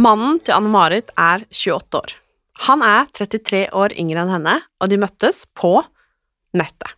[0.00, 2.12] Mannen til Anne-Marit er 28 år.
[2.68, 5.74] Han er 33 år yngre enn henne, og de møttes på
[6.56, 6.94] nettet.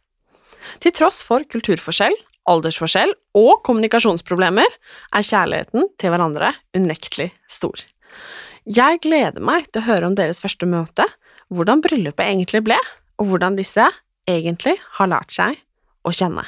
[0.83, 2.15] Til tross for kulturforskjell,
[2.51, 7.83] aldersforskjell og kommunikasjonsproblemer er kjærligheten til hverandre unektelig stor.
[8.71, 11.09] Jeg gleder meg til å høre om deres første møte,
[11.51, 12.79] hvordan bryllupet egentlig ble,
[13.19, 13.89] og hvordan disse
[14.31, 15.59] egentlig har lært seg
[16.07, 16.47] å kjenne.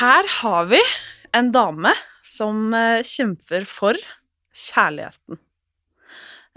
[0.00, 0.78] Her har vi
[1.36, 1.90] en dame
[2.24, 3.98] som eh, kjemper for
[4.56, 5.36] kjærligheten.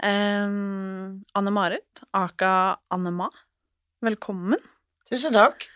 [0.00, 3.28] Um, Anne-Marit, aka Anne-Ma,
[4.00, 4.62] velkommen.
[5.12, 5.66] Tusen takk.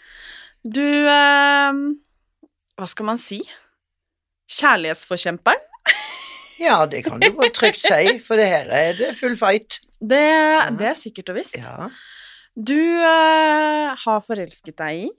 [0.64, 1.82] Du um,
[2.78, 3.42] Hva skal man si?
[4.48, 5.66] Kjærlighetsforkjemperen.
[6.58, 9.76] Ja, det kan du godt trygt si, for det her er det full fight.
[10.00, 10.24] Det,
[10.80, 11.60] det er sikkert og visst.
[11.60, 11.90] Ja.
[12.56, 15.10] Du uh, har forelsket deg i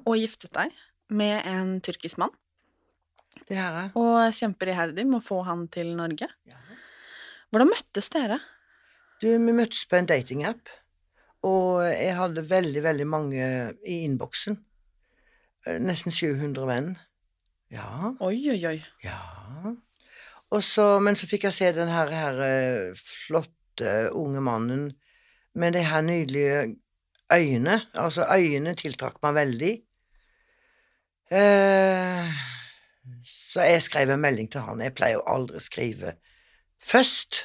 [0.00, 0.72] og giftet deg
[1.10, 2.32] med en tyrkisk mann,
[3.48, 3.90] Det er.
[3.98, 6.28] og kjemper iherdig med å få han til Norge.
[6.48, 6.56] Ja.
[7.50, 8.38] Hvordan møttes dere?
[9.20, 10.68] Du, vi møttes på en datingapp,
[11.44, 13.44] og jeg hadde veldig, veldig mange
[13.86, 14.56] i innboksen.
[15.66, 16.92] Eh, Nesten 700 venn.
[17.70, 18.78] Ja, Oi, oi, oi.
[19.04, 19.18] ja.
[20.60, 24.88] Så, men så fikk jeg se den her, her eh, flotte unge mannen
[25.54, 26.76] med de her nydelige
[27.30, 27.76] øyne.
[27.94, 29.70] Altså, øyene tiltrakk meg veldig.
[31.30, 32.32] Eh,
[33.24, 34.82] så jeg skrev en melding til han.
[34.82, 36.14] Jeg pleier jo aldri å skrive
[36.82, 37.44] først.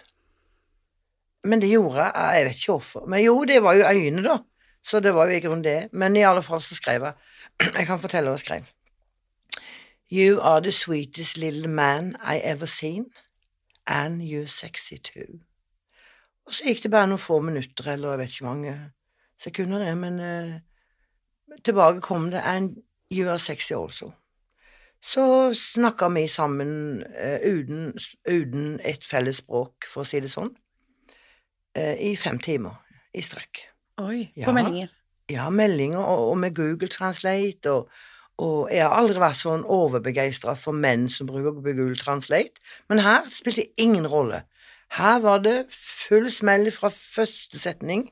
[1.45, 2.37] Men det gjorde jeg.
[2.37, 3.05] Jeg vet ikke hvorfor.
[3.05, 4.37] Men jo, det var jo øynene, da.
[4.85, 5.89] Så det var jo i grunnen det.
[5.91, 7.13] Men i alle fall så skrev jeg
[7.77, 8.71] Jeg kan fortelle hva jeg skrev.
[10.11, 13.05] You are the sweetest little man I ever seen,
[13.87, 15.39] and you're sexy too.
[16.45, 18.75] Og så gikk det bare noen få minutter, eller jeg vet ikke hvor mange
[19.41, 22.77] sekunder, det, men eh, tilbake kom det and
[23.15, 24.11] you are sexy also.
[25.05, 27.91] Så snakka vi sammen eh, uten,
[28.25, 30.49] uten et felles språk, for å si det sånn,
[31.77, 32.79] eh, i fem timer
[33.13, 33.67] i strekk.
[34.01, 34.47] Oi, Ja.
[34.49, 34.89] På meldinger.
[35.29, 37.89] Ja, meldinger og, og med Google Translate, og,
[38.41, 43.25] og jeg har aldri vært sånn overbegeistra for menn som bruker Google Translate, men her
[43.33, 44.43] spilte det ingen rolle.
[44.97, 48.09] Her var det full smell fra første setning,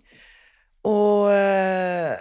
[0.84, 2.18] og eh,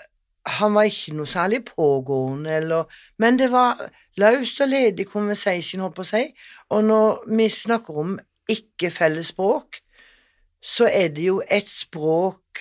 [0.46, 2.84] han var ikke noe særlig pågående, eller
[3.18, 6.24] Men det var løst og ledig conversation, holdt på å si,
[6.70, 8.18] og når vi snakker om
[8.50, 9.78] ikke felles språk,
[10.62, 12.60] så er det jo et språk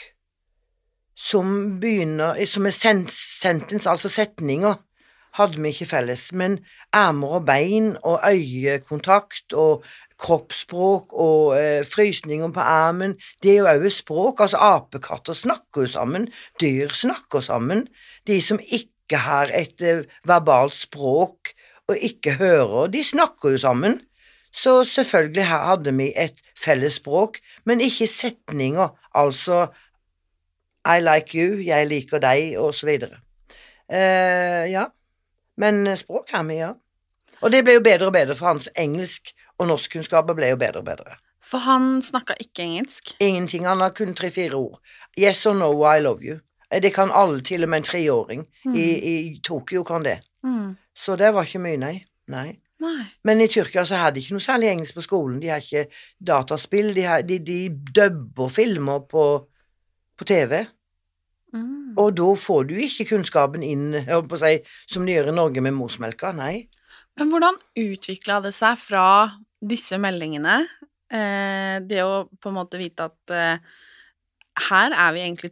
[1.21, 4.73] som begynner Som er sen sentence, altså setninger,
[5.37, 6.29] hadde vi ikke felles.
[6.33, 6.59] Men
[6.93, 9.85] armer og bein og øyekontakt og
[10.21, 14.43] kroppsspråk og eh, frysninger på armen, det er jo òg språk.
[14.43, 16.29] Altså apekatter snakker jo sammen,
[16.61, 17.87] dyr snakker sammen.
[18.27, 21.55] De som ikke har et eh, verbalt språk
[21.89, 24.01] og ikke hører, de snakker jo sammen.
[24.51, 29.67] Så selvfølgelig her hadde vi et felles språk, men ikke setninger, altså
[30.85, 33.21] I like you, jeg liker deg, og så videre.
[33.91, 34.85] Eh, ja.
[35.57, 36.73] Men språk kan vi, ja.
[37.41, 40.81] Og det ble jo bedre og bedre, for hans engelsk og norskkunnskaper ble jo bedre
[40.83, 41.17] og bedre.
[41.41, 43.15] For han snakka ikke engelsk.
[43.19, 44.79] Ingenting, han har kun tre-fire ord.
[45.17, 46.39] Yes or no, I love you.
[46.71, 48.45] Eh, Det kan alle, til og med en treåring.
[48.65, 50.19] I, I Tokyo kan det.
[50.43, 50.77] Mm.
[50.95, 51.95] Så det var ikke mye, nei.
[52.27, 52.59] nei.
[52.81, 53.03] Nei.
[53.23, 55.39] Men i Tyrkia så hadde de ikke noe særlig engelsk på skolen.
[55.41, 55.83] De har ikke
[56.17, 56.93] dataspill.
[56.95, 59.25] De, har, de, de dubber filmer på,
[60.17, 60.63] på TV.
[61.51, 61.97] Mm.
[61.99, 64.53] Og da får du ikke kunnskapen inn, si,
[64.91, 66.31] som de gjør i Norge med morsmelka.
[66.35, 66.67] Nei.
[67.19, 69.05] Men hvordan utvikla det seg fra
[69.61, 70.61] disse meldingene
[71.11, 73.59] Eh, det å på en måte vite at eh,
[74.69, 75.51] her er vi egentlig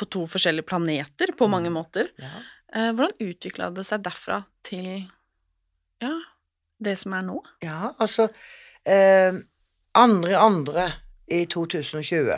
[0.00, 2.08] på to forskjellige planeter på mange måter.
[2.20, 2.32] Ja.
[2.72, 4.88] Eh, hvordan utvikla det seg derfra til
[6.02, 6.14] ja,
[6.80, 7.36] det som er nå?
[7.64, 8.30] Ja, altså
[8.88, 9.36] eh,
[9.94, 10.88] Andre andre
[11.30, 12.32] i 2020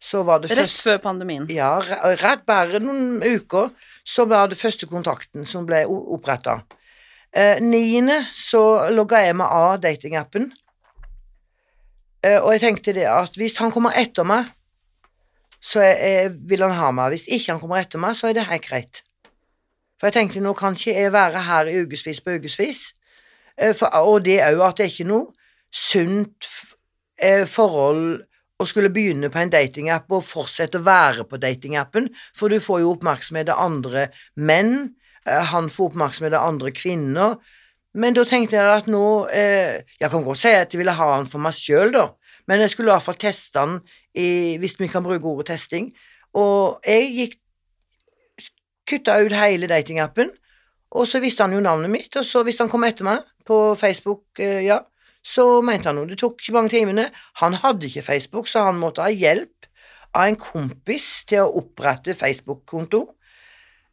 [0.00, 1.46] så var det Rett først- før pandemien.
[1.50, 1.78] Ja,
[2.22, 3.70] rett bare noen uker
[4.04, 6.62] så var det første kontakten som ble oppretta.
[7.32, 10.52] Eh, niende så logga jeg meg av datingappen,
[12.22, 14.46] eh, og jeg tenkte det at hvis han kommer etter meg,
[15.60, 17.10] så jeg, jeg vil han ha meg.
[17.12, 19.02] Hvis ikke han kommer etter meg, så er det helt greit.
[19.98, 22.92] For jeg tenkte nå kan ikke jeg være her i ukevis på ukevis,
[23.58, 25.32] eh, og det jo at det er ikke noe
[25.74, 26.46] sunt
[27.18, 28.22] eh, forhold
[28.58, 32.82] å skulle begynne på en datingapp og fortsette å være på datingappen, for du får
[32.82, 34.94] jo oppmerksomhet av andre menn,
[35.24, 37.38] eh, han får oppmerksomhet av andre kvinner,
[37.94, 41.06] men da tenkte jeg at nå eh, Jeg kan godt si at jeg ville ha
[41.14, 42.10] han for meg sjøl, da,
[42.50, 43.78] men jeg skulle i hvert fall teste han
[44.14, 45.92] i, hvis vi kan bruke ordet testing,
[46.34, 47.38] og jeg gikk
[48.88, 50.30] kutta ut hele datingappen,
[50.96, 53.74] og så visste han jo navnet mitt, og så hvis han kom etter meg på
[53.78, 54.82] Facebook, eh, ja,
[55.24, 57.08] så mente han jo det tok mange timene.
[57.42, 59.68] Han hadde ikke Facebook, så han måtte ha hjelp
[60.16, 63.04] av en kompis til å opprette Facebook-konto.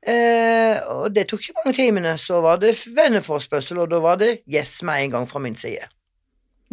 [0.06, 4.32] Eh, og det tok ikke mange timene, så var det venneforspørsel, og da var det
[4.46, 5.88] yes med en gang fra min side.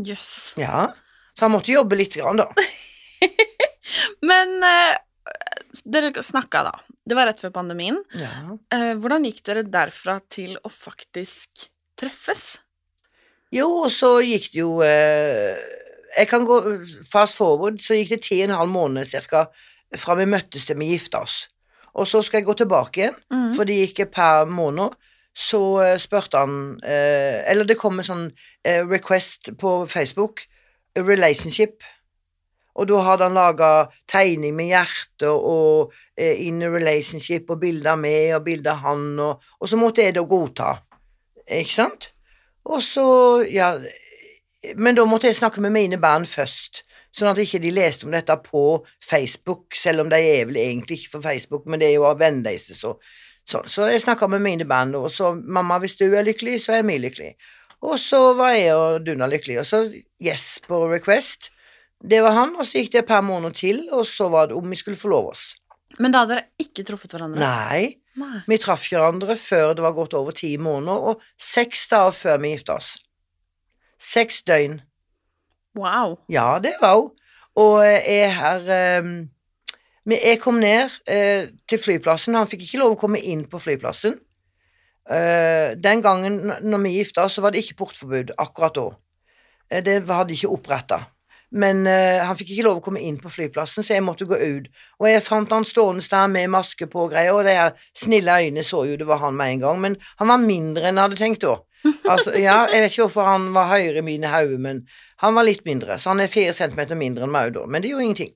[0.03, 0.55] Jøss.
[0.61, 0.91] Ja,
[1.33, 2.49] så han måtte jobbe litt, grann, da.
[4.29, 4.99] Men eh,
[5.85, 6.75] dere snakka da.
[7.09, 7.99] Det var rett før pandemien.
[8.15, 8.59] Ja.
[8.75, 11.67] Eh, hvordan gikk dere derfra til å faktisk
[11.99, 12.55] treffes?
[13.53, 15.61] Jo, og så gikk det jo eh,
[16.17, 16.59] Jeg kan gå
[17.09, 19.47] fast forward, så gikk det ti og en halv måned cirka
[19.97, 21.47] fra vi møttes til vi gifta oss.
[21.93, 23.51] Og så skal jeg gå tilbake igjen, mm.
[23.57, 24.95] for det gikk et par måneder.
[25.33, 28.27] Så eh, spurte han eh, Eller det kom en sånn
[28.65, 30.45] request på Facebook,
[30.97, 31.81] relationship.
[32.73, 33.71] Og da hadde han laga
[34.09, 38.85] tegning med hjerte og eh, in a relationship og bilder av meg og bilder av
[38.87, 40.73] han, og, og så måtte jeg da godta.
[41.45, 42.12] Ikke sant?
[42.65, 43.05] Og så,
[43.51, 43.75] ja
[44.79, 48.13] Men da måtte jeg snakke med mine barn først, sånn at ikke de leste om
[48.15, 51.97] dette på Facebook, selv om de er vel egentlig ikke for Facebook, men det er
[51.97, 52.95] jo av vennløse, så
[53.45, 53.63] så.
[53.67, 56.83] Så jeg snakka med mine barn, og så 'Mamma, hvis du er lykkelig, så er
[56.83, 57.35] vi lykkelig'.
[57.83, 61.51] Og så var jeg og Duna lykkelig, og så yes på request.
[62.11, 64.57] Det var han, og så gikk det et par måneder til, og så var det
[64.57, 65.55] om vi skulle forlove oss.
[65.99, 67.41] Men da hadde dere ikke truffet hverandre?
[67.41, 68.43] Nei, Nei.
[68.45, 72.53] vi traff hverandre før det var gått over ti måneder, og seks dager før vi
[72.53, 72.95] gifta oss.
[74.03, 74.81] Seks døgn.
[75.79, 76.19] Wow.
[76.29, 77.13] Ja, det var hun.
[77.61, 79.29] Og eh, jeg her um,
[80.09, 82.35] Jeg kom ned uh, til flyplassen.
[82.35, 84.17] Han fikk ikke lov å komme inn på flyplassen.
[85.07, 88.89] Uh, den gangen når vi gifta oss, så var det ikke portforbud akkurat da.
[89.71, 91.05] Uh, det hadde de ikke oppretta.
[91.53, 94.39] Men uh, han fikk ikke lov å komme inn på flyplassen, så jeg måtte gå
[94.39, 94.71] ut.
[95.03, 98.39] Og jeg fant han stående der med maske på og greier, og de her snille
[98.41, 101.09] øynene så jo det var han med en gang, men han var mindre enn jeg
[101.09, 101.59] hadde tenkt da.
[102.07, 104.85] Altså, ja, jeg vet ikke hvorfor han var høyere i mine hauger, men
[105.23, 107.93] han var litt mindre, så han er fire centimeter mindre enn meg da, men det
[107.93, 108.35] gjorde ingenting.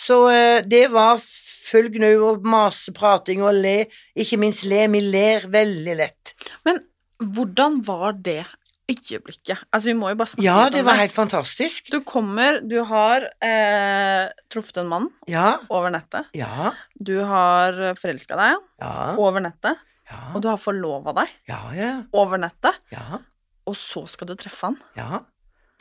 [0.00, 1.20] Så uh, det var
[1.66, 3.78] full gnu og masse prating og le,
[4.18, 6.34] ikke minst le, vi ler veldig lett.
[6.66, 6.82] Men
[7.22, 8.42] hvordan var det
[8.90, 9.64] øyeblikket?
[9.72, 11.90] Altså, vi må jo bare snakke Ja, litt det om var helt fantastisk.
[11.92, 16.28] Du kommer, du har eh, truffet en mann Ja, over nettet.
[16.38, 19.76] ja, Du har forelska deg ja, over nettet.
[20.10, 22.78] ja, Og du har forlova deg ja, ja, over nettet.
[22.94, 23.22] ja.
[23.66, 24.76] Og så skal du treffe han.
[24.94, 25.24] Ja.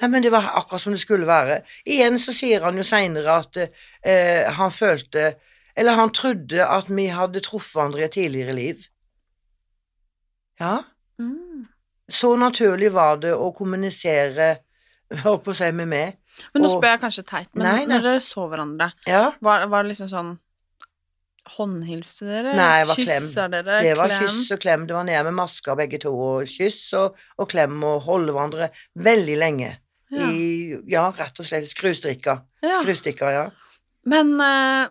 [0.01, 1.59] Nei, men det var akkurat som det skulle være.
[1.85, 5.35] Igjen så sier han jo seinere at eh, han følte
[5.77, 8.83] Eller han trodde at vi hadde truffet hverandre i et tidligere liv.
[10.59, 10.83] Ja.
[11.19, 11.67] Mm.
[12.11, 14.57] Så naturlig var det å kommunisere
[15.23, 16.17] holdt på å si med meg.
[16.53, 17.95] Men nå Og- spør jeg kanskje teit, men Nei, nei.
[17.95, 19.31] når dere så hverandre, Ja.
[19.41, 20.39] var, var det liksom sånn
[21.45, 22.55] Håndhilste dere?
[22.57, 23.25] Nei, det var klem.
[23.51, 23.81] Dere?
[23.85, 24.23] Det var klem?
[24.23, 24.87] kyss og klem.
[24.87, 28.71] Det var ned med masker begge to, og kyss og, og klem og holde hverandre
[28.97, 29.69] veldig lenge.
[30.09, 30.25] Ja.
[30.25, 32.41] I, ja, rett og slett skrustrikker.
[32.65, 32.79] Ja.
[32.81, 33.45] Skrustikker, ja.
[34.09, 34.87] Men uh,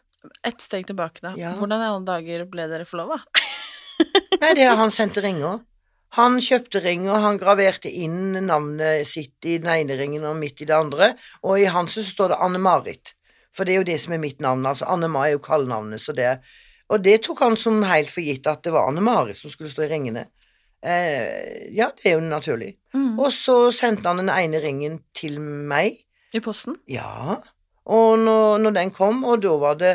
[0.47, 1.35] ett steg tilbake, da.
[1.59, 3.19] Hvordan i alle dager ble dere forlova?
[4.41, 5.59] Nei, det er han sendte ringer.
[6.15, 10.69] Han kjøpte ringer, han graverte inn navnet sitt i den ene ringen og midt i
[10.69, 13.15] det andre, og i hans så står det Anne-Marit.
[13.55, 16.15] For det er jo det som er mitt navn, altså Anne-Ma er jo kallenavnet, så
[16.15, 16.39] det
[16.93, 19.87] Og det tok han som helt for gitt at det var Anne-Marit som skulle stå
[19.87, 20.27] i ringene.
[20.85, 22.75] Eh, ja, det er jo naturlig.
[22.93, 23.19] Mm.
[23.19, 26.03] Og så sendte han den ene ringen til meg.
[26.37, 26.77] I posten?
[26.87, 27.41] Ja,
[27.89, 29.95] og når, når den kom, og da var det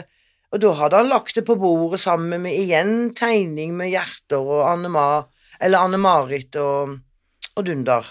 [0.50, 4.64] Og da hadde han lagt det på bordet sammen med igjen tegning med hjerter og
[4.66, 5.28] Anne-Ma,
[5.62, 6.98] eller Anne-Marit og,
[7.56, 8.06] og Dunder.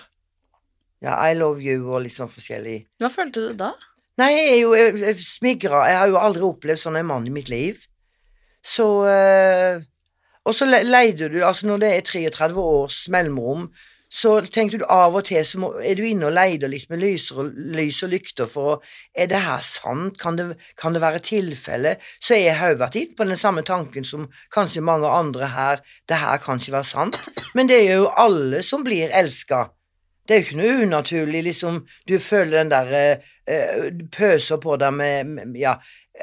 [1.03, 2.81] Ja, I love you og litt sånn forskjellig.
[3.01, 3.73] Hva følte du da?
[4.19, 5.85] Nei, jeg er jo jeg- jeg smigra.
[5.87, 7.85] Jeg har jo aldri opplevd sånn en mann i mitt liv.
[8.67, 9.81] Så øh,
[10.49, 13.67] Og så leide du, altså når det er 33 års mellomrom,
[14.09, 17.03] så tenkte du av og til så må, er du inne og leider litt med
[17.03, 18.77] lys og, lys og lykter for å
[19.13, 20.17] Er det her sant?
[20.21, 20.47] Kan det,
[20.81, 21.97] kan det være tilfelle?
[22.21, 25.83] Så jeg har vært inn på den samme tanken som kanskje mange andre her.
[26.09, 27.21] Det her kan ikke være sant.
[27.55, 29.67] Men det er jo alle som blir elska.
[30.25, 31.83] Det er jo ikke noe unaturlig, liksom.
[32.09, 35.79] Du føler den der eh, eh, pøser på deg med Ja,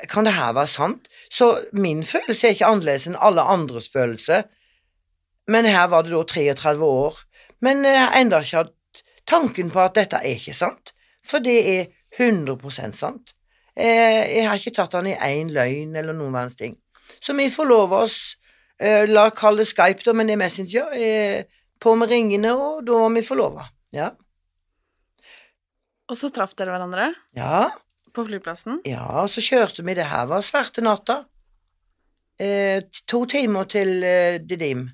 [0.10, 1.08] kan det her være sant?
[1.32, 4.44] Så min følelse er ikke annerledes enn alle andres følelse.
[5.48, 7.18] Men her var det da 33 år.
[7.65, 10.93] Men jeg har ennå ikke hatt tanken på at dette er ikke sant.
[11.25, 11.86] For det er
[12.19, 13.34] 100 sant.
[13.75, 16.77] Eh, Jeg har ikke tatt han i én løgn eller noen verdens ting.
[17.19, 18.38] Så vi forlover oss,
[18.79, 21.43] la la kalle det Skype, da, men det er Messenger, eh,
[21.79, 23.67] på med ringene, og da var vi forlova.
[23.95, 24.12] Ja.
[26.10, 27.69] Og så traff dere hverandre ja.
[28.13, 28.81] på flyplassen.
[28.86, 31.24] Ja, og så kjørte vi det her var svarte natta.
[32.38, 34.89] Eh, to timer til eh, Didim.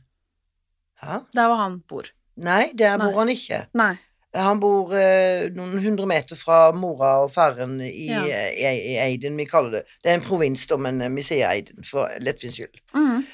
[1.01, 1.23] Ja.
[1.33, 2.07] Der hvor han bor.
[2.41, 3.05] Nei, der Nei.
[3.12, 3.65] bor han ikke.
[3.77, 3.93] Nei.
[4.33, 8.21] Han bor eh, noen hundre meter fra mora og faren i, Ja.
[8.24, 9.81] i, i Eiden, vi kaller det.
[10.03, 12.79] Det er en provins, da, men eh, vi sier Eiden for lettvins skyld.
[12.95, 13.25] Mm.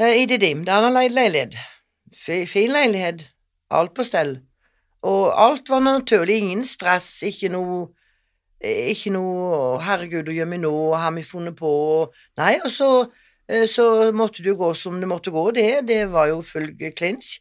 [0.00, 1.54] Eh, I Didim, der har han leid leilighet.
[2.14, 3.22] Fi- Fin leilighet.
[3.70, 4.40] Alt på stell.
[5.06, 6.40] Og alt var naturlig.
[6.42, 7.84] Ingen stress, ikke noe
[8.60, 12.88] eh, Ikke noe 'herregud, hva gjør vi nå', 'har vi funnet på' Nei, og så,
[13.48, 15.86] eh, så måtte det jo gå som det måtte gå, det.
[15.86, 17.38] Det var jo full klinsj.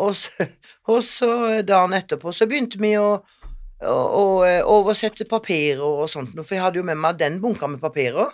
[0.00, 0.46] Og så,
[0.92, 3.18] og så dagen etterpå så begynte vi å,
[3.82, 7.68] å, å eh, oversette papirer og sånt, for jeg hadde jo med meg den bunka
[7.68, 8.32] med papirer,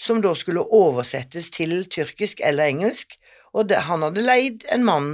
[0.00, 3.18] som da skulle oversettes til tyrkisk eller engelsk,
[3.52, 5.12] og det, han hadde leid en mann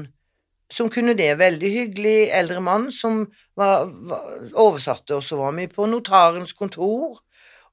[0.73, 3.23] som kunne det, veldig hyggelig eldre mann som
[3.57, 7.23] var, var, oversatte, og så var vi på notarens kontor,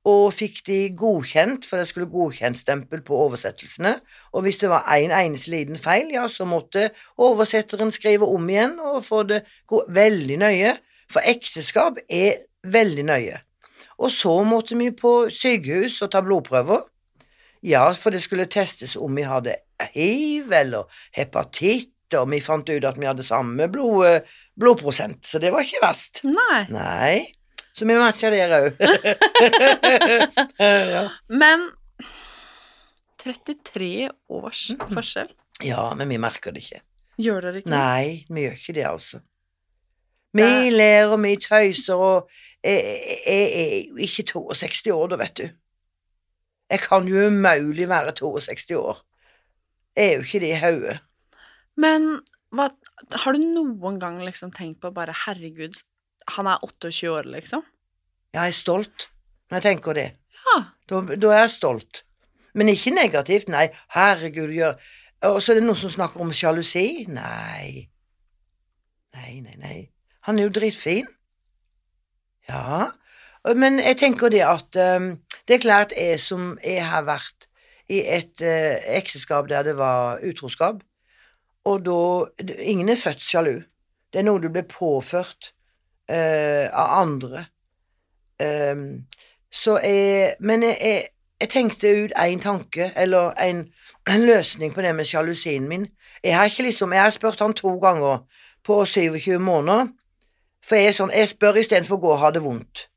[0.06, 3.96] og fikk de godkjent, for det skulle godkjentstempel på oversettelsene,
[4.34, 8.78] og hvis det var en eneste liten feil, ja, så måtte oversetteren skrive om igjen
[8.80, 10.76] og få det gå veldig nøye,
[11.12, 13.40] for ekteskap er veldig nøye.
[13.98, 16.86] Og så måtte vi på sykehus og ta blodprøver.
[17.66, 19.56] Ja, for det skulle testes om vi hadde
[19.96, 24.28] hiv eller hepatitt, og vi fant ut at vi hadde samme blod,
[24.60, 26.22] blodprosent, så det var ikke verst.
[26.28, 26.60] Nei.
[26.70, 27.16] Nei,
[27.76, 28.68] så vi matcher der òg.
[30.96, 31.06] ja.
[31.28, 31.70] Men
[33.22, 35.32] 33 års forskjell.
[35.66, 36.82] ja, men vi merker det ikke.
[37.22, 37.78] Gjør dere ikke det?
[37.80, 39.22] Nei, vi gjør ikke det, altså.
[40.36, 42.32] Vi ler og vi tøyser og
[42.66, 42.80] jeg,
[43.24, 45.46] jeg er jo ikke 62 år, da, vet du.
[46.74, 49.00] Jeg kan jo umulig være 62 år.
[49.96, 50.96] Jeg er jo ikke det i hodet.
[51.80, 52.08] Men
[52.56, 52.70] hva,
[53.24, 55.78] har du noen gang liksom tenkt på bare herregud,
[56.34, 57.64] han er 28 år, liksom?
[58.34, 59.10] Jeg er stolt
[59.50, 60.10] når jeg tenker det.
[60.36, 60.58] Ja.
[60.90, 62.04] Da, da er jeg stolt.
[62.56, 63.68] Men ikke negativt, nei.
[63.94, 64.78] Herregud, gjør
[65.30, 67.06] Og så er det noen som snakker om sjalusi.
[67.12, 67.88] Nei.
[69.16, 69.78] Nei, nei, nei.
[70.28, 71.08] Han er jo dritfin.
[72.50, 72.92] Ja.
[73.56, 75.16] Men jeg tenker det at um,
[75.48, 77.50] Det er klart jeg som jeg har vært
[77.90, 80.80] i et uh, ekteskap der det var utroskap,
[81.70, 82.00] og da
[82.58, 83.60] Ingen er født sjalu.
[84.10, 85.55] Det er noe du blir påført
[86.12, 87.46] uh, av andre.
[88.42, 89.06] Um,
[89.52, 91.08] så jeg Men jeg, jeg,
[91.40, 93.68] jeg tenkte ut en tanke, eller en,
[94.10, 95.88] en løsning på det med sjalusien min.
[96.24, 98.26] Jeg har ikke liksom Jeg har spurt han to ganger
[98.64, 99.88] på 27 måneder.
[100.66, 102.88] For jeg er sånn Jeg spør istedenfor å gå og ha det vondt.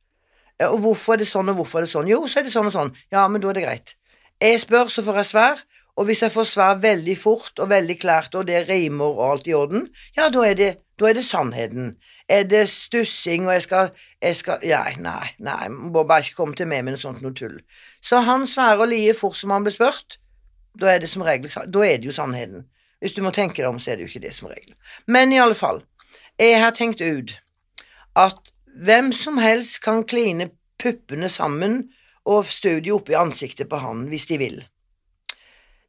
[0.66, 2.08] Og hvorfor er det sånn, og hvorfor er det sånn?
[2.10, 2.94] Jo, så er det sånn og sånn.
[3.14, 3.94] Ja, men da er det greit.
[4.42, 5.60] Jeg spør, så får jeg svar.
[5.98, 9.48] Og hvis jeg får svar veldig fort og veldig klart, og det rimer og alt
[9.50, 9.86] i orden,
[10.16, 11.92] ja, da er det, da er det sannheten.
[12.28, 13.90] Er det stussing, og jeg skal,
[14.22, 17.36] jeg skal ja, Nei, nei, må bare ikke komme til meg med noe sånt noe
[17.36, 17.60] tull.
[18.02, 20.18] Så han sverger og lier fort som han ble spurt.
[20.78, 22.66] Da er det som regel Da er det jo sannheten.
[22.98, 24.74] Hvis du må tenke deg om, så er det jo ikke det som regel.
[25.06, 25.84] Men i alle fall,
[26.38, 27.36] jeg har tenkt ut
[28.18, 31.84] at hvem som helst kan kline puppene sammen
[32.28, 34.58] og studie oppi ansiktet på han hvis de vil.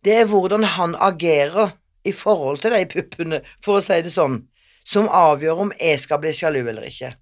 [0.06, 1.74] Det er hvordan han agerer
[2.06, 4.44] i forhold til de puppene, for å si det sånn,
[4.90, 7.14] som avgjør om jeg skal bli sjalu eller ikke.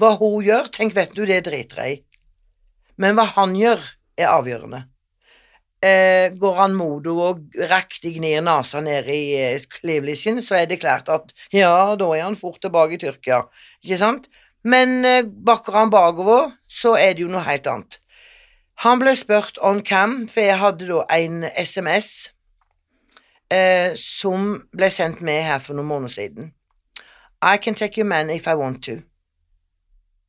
[0.00, 2.02] Hva hun gjør, tenk, vet du, det driter jeg.
[3.00, 3.80] Men hva han gjør,
[4.18, 4.84] er avgjørende.
[5.84, 10.80] Eh, går han modo og riktig gnir nesa ned i eh, klivlisjen, så er det
[10.80, 13.42] klart at ja, da er han fort tilbake i Tyrkia,
[13.84, 14.30] ikke sant?
[14.64, 17.98] Men eh, bakker han bakover, så er det jo noe helt annet.
[18.86, 22.10] Han ble spurt on cam, for jeg hadde da en SMS
[23.52, 26.54] eh, som ble sendt med her for noen måneder siden.
[27.44, 29.02] I can take your man if I want to.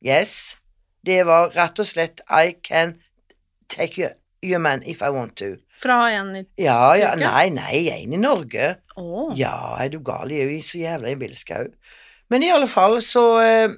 [0.04, 0.56] Yes.
[1.04, 2.98] Det var rett og slett I can
[3.72, 4.10] take your,
[4.42, 5.56] your man if I want to.
[5.80, 8.74] Fra en i Ja, ja, nei, nei, en i Norge.
[8.96, 9.32] Oh.
[9.38, 10.32] Ja, er du gal?
[10.32, 11.72] Jeg er jo så jævla innbilsk òg.
[12.28, 13.76] Men i alle fall så, eh,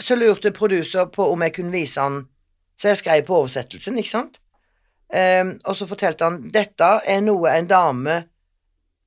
[0.00, 2.26] så lurte producer på om jeg kunne vise han
[2.76, 4.34] Så jeg skrev på oversettelsen, ikke sant?
[5.08, 8.16] Um, og så fortalte han dette er noe en dame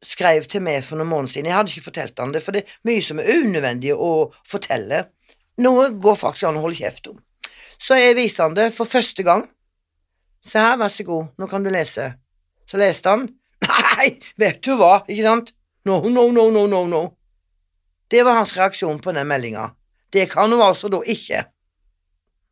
[0.05, 1.49] skrev til meg for noen måneder siden.
[1.49, 4.11] Jeg hadde ikke fortalt han det, for det er mye som er unødvendig å
[4.47, 5.03] fortelle.
[5.59, 7.19] Noe går faktisk an å holde kjeft om.
[7.79, 9.45] Så jeg viste han det for første gang.
[10.45, 12.13] Se her, vær så god, nå kan du lese.
[12.69, 13.27] Så leste han.
[13.67, 15.53] Nei, vet du hva, ikke sant?
[15.87, 17.03] No, no, no, no, no, no.
[18.09, 19.69] Det var hans reaksjon på den meldinga.
[20.09, 21.43] Det kan hun altså da ikke.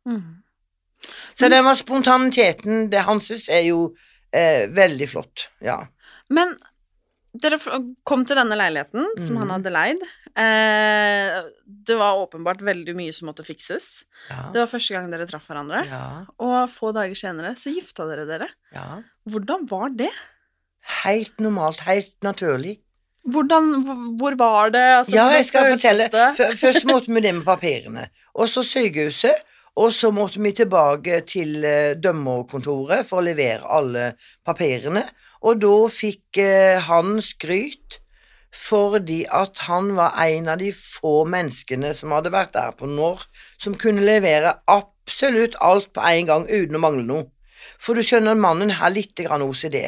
[0.08, 0.38] Mm.
[1.34, 3.92] Så den var spontaniteten, det hanses, er jo
[4.34, 5.80] eh, veldig flott, ja.
[6.34, 6.54] Men
[7.36, 7.58] dere
[8.04, 9.54] kom til denne leiligheten som han Mhm.
[9.56, 10.02] hadde leid.
[10.38, 11.42] Eh,
[11.84, 14.04] det var åpenbart veldig mye som måtte fikses.
[14.30, 15.84] Ja, Det var første gang dere traff hverandre.
[15.88, 18.48] ja, Og få dager senere så gifta dere dere.
[18.72, 19.02] ja.
[19.28, 20.10] Hvordan var det?
[21.04, 22.78] Helt normalt, helt naturlig.
[23.28, 24.80] Hvordan, hvor- hvor var det?
[24.80, 26.08] Altså, Ja, jeg skal fortelle.
[26.56, 28.08] Først måtte vi det med papirene.
[28.34, 29.34] Og så sykehuset.
[29.76, 35.08] Og så måtte vi tilbake til eh, dømmerkontoret for å levere alle papirene.
[35.46, 38.00] Og da fikk eh, han skryt
[38.58, 43.26] fordi at han var en av de få menneskene som hadde vært der på når,
[43.60, 47.28] som kunne levere absolutt alt på en gang uten å mangle noe.
[47.78, 49.82] For du skjønner, mannen har litt grann OCD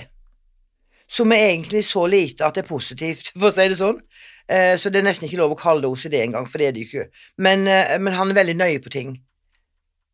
[1.10, 3.98] som er egentlig så lite at det er positivt, for å si det sånn.
[4.50, 6.76] Eh, så det er nesten ikke lov å kalle det OCD engang, for det er
[6.76, 7.08] det ikke.
[7.42, 9.16] Men, eh, men han er veldig nøye på ting.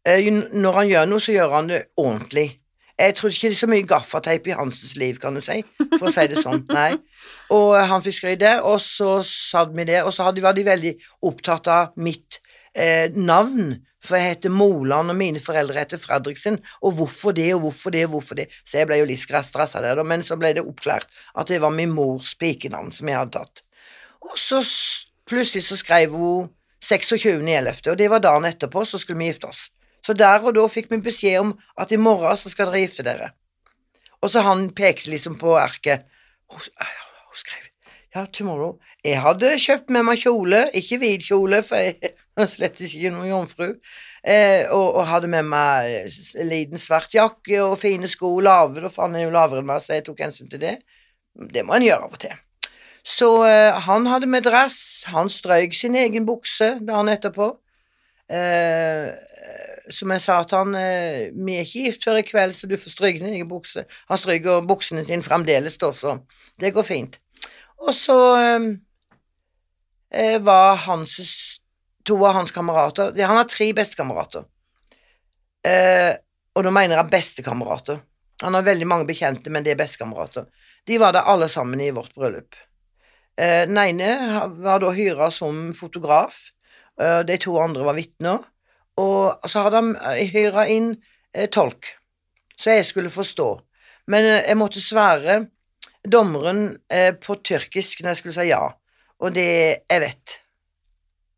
[0.06, 2.44] Når han gjør noe, så gjør han det ordentlig.
[2.96, 5.58] Jeg trodde ikke det er så mye gaffateip i Hansens liv, kan du si,
[5.98, 6.62] for å si det sånn.
[6.72, 6.94] Nei.
[7.52, 10.94] Og han fikk skryt det, og så satt vi der, og så var de veldig
[11.28, 12.40] opptatt av mitt
[12.72, 13.74] eh, navn,
[14.06, 18.06] for jeg heter Moland, og mine foreldre heter Fredriksen, og hvorfor det, og hvorfor det,
[18.08, 18.48] og hvorfor det.
[18.64, 21.74] Så jeg ble jo litt stressa der, men så ble det oppklart at det var
[21.74, 23.64] min mors pikenavn som jeg hadde tatt.
[24.24, 24.62] Og så
[25.28, 26.48] plutselig så skrev hun
[26.80, 29.66] 26.11., og det var dagen etterpå, så skulle vi gifte oss.
[30.06, 33.06] Så der og da fikk vi beskjed om at i morgen så skal dere gifte
[33.06, 33.32] dere.
[34.22, 36.06] Og så han pekte liksom på arket.
[36.46, 36.62] Hun,
[37.36, 37.66] skrev
[38.14, 38.78] ja, tomorrow.
[39.04, 43.28] Jeg hadde kjøpt med meg kjole, ikke hvit kjole, for jeg var slett ikke noen
[43.28, 43.68] jomfru,
[44.22, 48.92] eh, og, og hadde med meg en liten svart jakke og fine sko, lave, da,
[48.92, 50.78] for jeg er jo lavere enn meg, så jeg tok hensyn til det.
[51.52, 52.40] Det må en gjøre av og til.
[53.06, 54.80] Så eh, han hadde med dress,
[55.12, 57.52] han strøyk sin egen bukse dagen etterpå.
[58.32, 59.12] Eh,
[59.92, 62.76] som jeg sa til han, eh, vi er ikke gift før i kveld, så du
[62.76, 63.86] får stryke din egen bukser.
[64.10, 66.18] Han stryker buksene sine fremdeles, da, så
[66.60, 67.18] det går fint.
[67.82, 68.66] Og så eh,
[70.10, 71.16] eh, var hans
[72.06, 74.44] to av hans kamerater Han har tre bestekamerater.
[75.66, 76.14] Eh,
[76.56, 77.98] og da mener jeg bestekamerater.
[78.42, 80.46] Han har veldig mange bekjente, men det er bestekamerater.
[80.86, 82.54] De var der alle sammen i vårt bryllup.
[83.36, 86.38] Eh, den ene var da hyra som fotograf,
[87.00, 88.44] eh, de to andre var vitner,
[88.96, 90.92] og så hadde han eh, hyra inn
[91.34, 91.92] eh, tolk,
[92.56, 93.48] så jeg skulle forstå.
[94.12, 95.40] Men eh, jeg måtte svære
[96.06, 98.62] dommeren eh, på tyrkisk når jeg skulle si ja,
[99.20, 99.46] og det
[99.90, 100.36] jeg vet.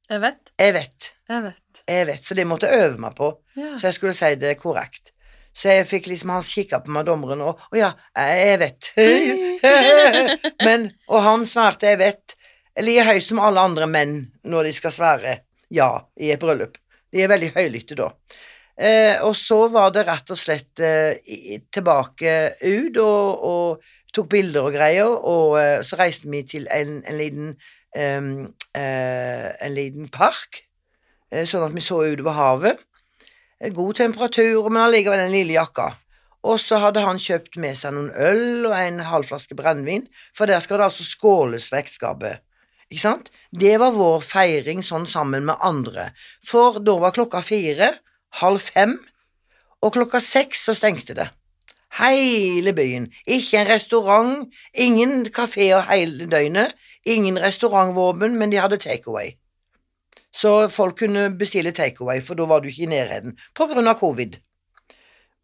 [0.09, 0.51] Jeg vet.
[0.59, 1.11] Jeg vet.
[1.29, 1.83] Jeg vet.
[1.89, 3.75] Jeg vet, så det måtte jeg øve meg på, Ja.
[3.79, 5.13] så jeg skulle si det korrekt.
[5.59, 8.91] Så jeg fikk liksom Han kikka på meg, dommeren, og Å ja, jeg vet.
[10.67, 12.35] Men Og han svarte 'jeg vet',
[12.79, 15.39] like høyt som alle andre menn når de skal svære
[15.71, 15.89] ja
[16.21, 16.79] i et bryllup.
[17.13, 18.11] De er veldig høylytte da.
[18.79, 21.19] Eh, og så var det rett og slett eh,
[21.75, 27.01] tilbake ut og, og tok bilder og greier, og eh, så reiste vi til en,
[27.03, 27.57] en liten
[27.93, 30.63] eh, en liten park,
[31.33, 32.85] eh, sånn at vi så utover havet.
[33.61, 35.93] Eh, God temperatur, men allikevel den lille jakka.
[36.47, 40.47] Og så hadde han kjøpt med seg noen øl og en halv flaske brennevin, for
[40.47, 42.45] der skal det altså skåles ved ekteskapet.
[42.89, 43.33] Ikke sant?
[43.53, 46.11] Det var vår feiring sånn sammen med andre,
[46.45, 47.93] for da var klokka fire,
[48.41, 48.97] halv fem,
[49.85, 51.29] og klokka seks så stengte det.
[51.99, 53.09] Hele byen.
[53.27, 56.75] Ikke en restaurant, ingen kafeer hele døgnet,
[57.05, 59.35] ingen restaurantvåpen, men de hadde takeaway.
[60.33, 64.01] Så folk kunne bestille takeaway, for da var du ikke i nærheten, på grunn av
[64.01, 64.37] covid.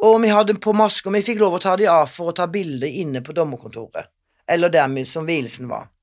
[0.05, 2.49] Og vi hadde på masker, vi fikk lov å ta de av for å ta
[2.51, 4.11] bilde inne på dommerkontoret,
[4.49, 5.94] eller der som vielsen var.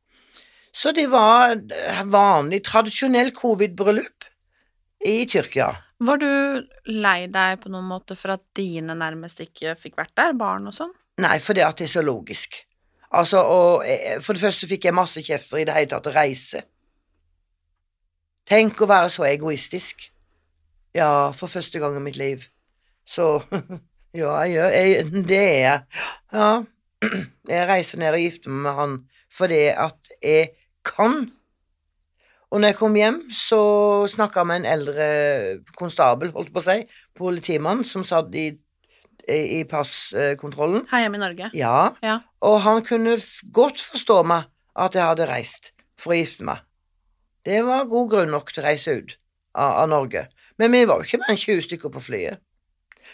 [0.72, 1.58] Så det var
[2.08, 4.28] vanlig, tradisjonell covid-bryllup
[5.06, 5.74] i Tyrkia.
[6.02, 6.32] Var du
[6.90, 10.74] lei deg på noen måte for at dine nærmest ikke fikk vært der, barn og
[10.74, 10.94] sånn?
[11.22, 12.64] Nei, for det at det er så logisk.
[13.12, 16.08] Altså, og eh, For det første fikk jeg masse kjeft for i det hele tatt
[16.08, 16.64] å reise.
[18.48, 20.08] Tenk å være så egoistisk.
[20.96, 22.48] Ja, for første gang i mitt liv.
[23.06, 23.42] Så
[24.18, 26.06] ja, jeg gjør jeg, Det er jeg.
[26.34, 26.52] Ja.
[27.50, 28.92] Jeg reiser ned og gifter meg med han
[29.34, 30.52] fordi at jeg
[30.88, 31.32] kan.
[32.52, 33.60] Og når jeg kom hjem, så
[34.12, 35.06] snakka jeg med en eldre
[35.80, 36.82] konstabel, holdt på å si,
[37.16, 38.50] politimann, som satt i,
[39.32, 40.84] i passkontrollen.
[40.92, 41.52] Her hjemme i Norge.
[41.56, 42.18] Ja, Ja.
[42.42, 43.16] og han kunne
[43.56, 46.60] godt forstå meg at jeg hadde reist for å gifte meg.
[47.46, 49.16] Det var god grunn nok til å reise ut
[49.56, 50.28] av, av Norge.
[50.60, 52.42] Men vi var jo ikke mer enn 20 stykker på flyet.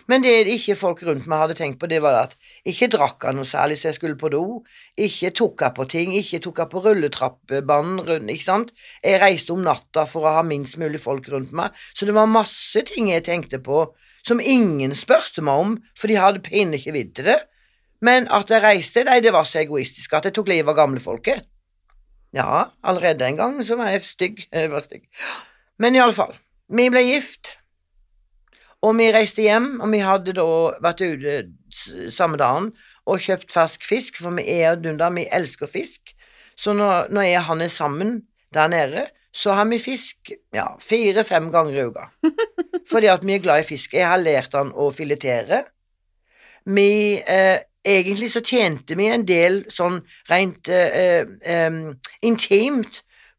[0.08, 2.36] Men det ikke folk rundt meg hadde tenkt på, det var at
[2.68, 4.44] ikke drakk jeg noe særlig så jeg skulle på do,
[4.96, 8.72] ikke tok jeg på ting, ikke tok jeg på rulletrappebanen rundt, ikke sant.
[9.04, 12.32] Jeg reiste om natta for å ha minst mulig folk rundt meg, så det var
[12.32, 13.84] masse ting jeg tenkte på
[14.28, 17.38] som ingen spurte meg om, for de hadde pinlig ikke vidd til det.
[18.04, 21.48] Men at jeg reiste, nei, det var så egoistisk at jeg tok livet av gamlefolket.
[22.36, 24.44] Ja, allerede en gang så var jeg stygg.
[24.54, 25.08] Jeg var stygg.
[25.80, 26.36] Men iallfall,
[26.68, 27.57] vi ble gift.
[28.88, 30.48] Og vi reiste hjem, og vi hadde da
[30.84, 32.72] vært ute samme dagen
[33.08, 36.14] og kjøpt fersk fisk, for vi er og dunder, vi elsker fisk.
[36.58, 38.12] Så når, når jeg og han er sammen
[38.56, 42.08] der nede, så har vi fisk ja, fire-fem ganger i uka.
[42.92, 43.94] Fordi at vi er glad i fisk.
[43.94, 45.66] Jeg har lært han å filetere.
[46.68, 51.78] Vi eh, Egentlig så tjente vi en del sånn rent eh, eh,
[52.28, 52.98] intimt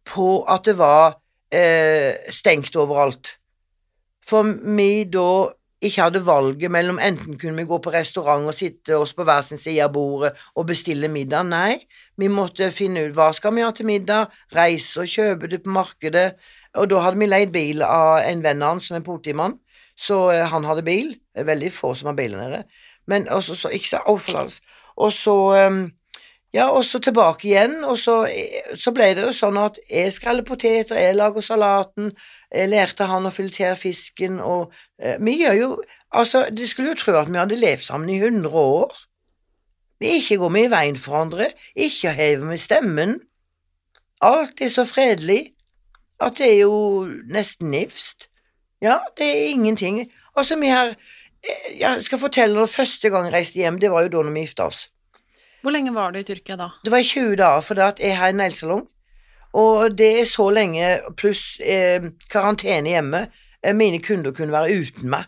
[0.08, 1.18] på at det var
[1.52, 3.34] eh, stengt overalt.
[4.28, 4.44] For
[4.76, 5.30] vi da
[5.78, 9.44] ikke hadde valget mellom enten kunne vi gå på restaurant og sitte oss på hver
[9.46, 11.78] sin side av bordet og bestille middag, nei,
[12.18, 15.74] vi måtte finne ut hva skal vi ha til middag, reise og kjøpe det på
[15.76, 16.32] markedet,
[16.74, 19.54] og da hadde vi leid bil av en venn av han som er politimann,
[19.98, 22.64] så eh, han hadde bil, det er veldig få som har bil nede,
[23.10, 25.78] men også, så, ikke så, forlatelse, og så, eh,
[26.54, 28.22] ja, og så tilbake igjen, og så,
[28.76, 32.14] så ble det jo sånn at jeg skreller poteter, jeg lager salaten,
[32.48, 35.70] jeg lærte han å filetere fisken, og eh, vi gjør jo
[36.08, 38.94] Altså, de skulle jo tro at vi hadde levd sammen i 100 år.
[40.00, 43.12] Vi ikke går vi i veien for hverandre, ikke hever vi stemmen.
[44.24, 45.50] Alt er så fredelig
[46.16, 48.30] at det er jo nesten nifst.
[48.80, 50.06] Ja, det er ingenting.
[50.32, 50.94] Altså, vi har
[51.44, 54.38] eh, Jeg skal fortelle når første gang jeg reiste hjem, det var jo da når
[54.38, 54.86] vi gifta oss.
[55.62, 56.70] Hvor lenge var du i Tyrkia da?
[56.84, 58.86] Det var 20 dager, for at jeg har en neglesalong,
[59.58, 60.86] og det er så lenge
[61.18, 63.26] pluss eh, karantene hjemme.
[63.62, 65.26] Eh, mine kunder kunne være uten meg.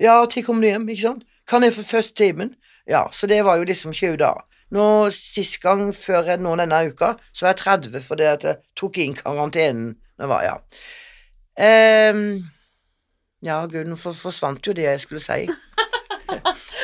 [0.00, 1.26] Ja, til kommer du hjem, ikke sant?
[1.48, 2.54] Kan jeg få første timen?
[2.88, 4.46] Ja, så det var jo liksom 20 dager.
[4.72, 7.60] Nå, Sist gang før nå denne uka, så var jeg
[7.92, 9.96] 30 fordi at jeg tok inn karantenen.
[10.18, 10.56] Det var, ja.
[12.12, 12.44] Um,
[13.44, 15.48] ja, gud, nå forsvant jo det jeg skulle si.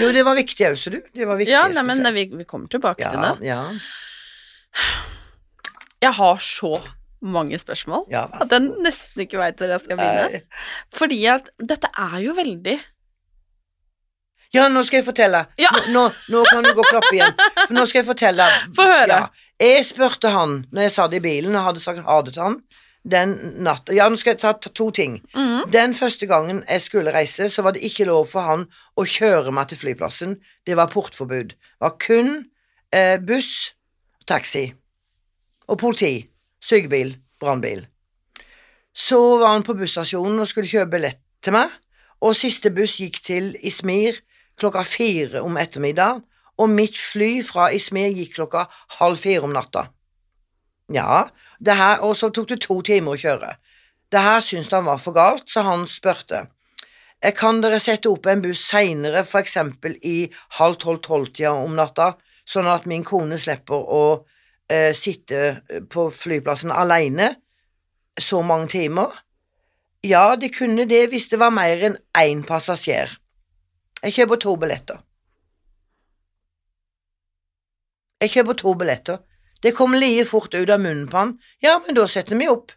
[0.01, 1.01] Jo, det var viktig du.
[1.15, 3.49] Det var viktig Ja, nei, men vi, vi kommer tilbake ja, til det.
[3.49, 3.63] Ja,
[6.01, 6.77] Jeg har så
[7.19, 10.43] mange spørsmål ja, at jeg nesten ikke veit hvor jeg skal begynne.
[10.95, 12.77] Fordi at dette er jo veldig
[14.55, 15.43] Ja, nå skal jeg fortelle.
[15.61, 15.73] Ja.
[15.93, 17.35] Nå, nå kan du gå og klappe igjen.
[17.59, 18.47] For nå skal jeg fortelle.
[18.77, 19.19] Få høre.
[19.27, 19.49] Ja.
[19.59, 22.61] Jeg spurte han når jeg satt i bilen og hadde sagt ha det til han
[23.11, 25.19] den natta Ja, nå skal jeg ta, ta to ting.
[25.35, 25.69] Mm.
[25.73, 28.67] Den første gangen jeg skulle reise, så var det ikke lov for han
[28.97, 30.37] å kjøre meg til flyplassen.
[30.67, 31.55] Det var portforbud.
[31.57, 32.33] Det var kun
[32.93, 33.73] eh, buss,
[34.29, 34.69] taxi
[35.69, 36.29] og politi,
[36.65, 37.85] sykebil, brannbil.
[38.97, 41.71] Så var han på busstasjonen og skulle kjøpe billett til meg,
[42.25, 44.19] og siste buss gikk til Ismir
[44.59, 46.25] klokka fire om ettermiddagen,
[46.59, 48.65] og mitt fly fra Ismir gikk klokka
[48.99, 49.85] halv fire om natta.
[50.91, 51.29] Ja,
[51.67, 53.57] her, og så tok det to timer å kjøre.
[54.13, 56.47] Det her syntes han var for galt, så han spurte.
[57.21, 62.15] «Eh, Kan dere sette opp en buss seinere, for eksempel i halv tolv-tolv-tida om natta,
[62.47, 64.03] sånn at min kone slipper å
[64.71, 67.35] eh, sitte på flyplassen alene
[68.19, 69.19] så mange timer?
[70.07, 73.19] Ja, de kunne det hvis det var mer enn én passasjer.
[73.99, 75.01] Jeg kjøper to billetter.
[78.23, 79.19] Jeg kjøper to billetter.
[79.63, 81.39] Det kom like fort ut av munnen på han.
[81.61, 82.73] Ja, men da setter vi opp.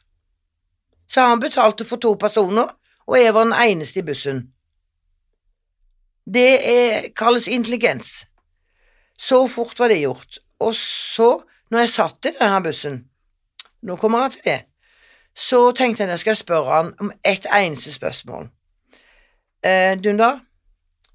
[1.08, 2.72] Så han betalte for to personer,
[3.08, 4.42] og jeg var den eneste i bussen.
[6.26, 8.26] Det er, kalles intelligens.
[9.18, 10.40] Så fort var det gjort.
[10.60, 13.02] Og så, når jeg satt i denne bussen,
[13.82, 14.60] nå kommer jeg til det,
[15.36, 18.50] så tenkte jeg jeg skal spørre han om ett eneste spørsmål.
[19.64, 20.40] Eh, Dundar,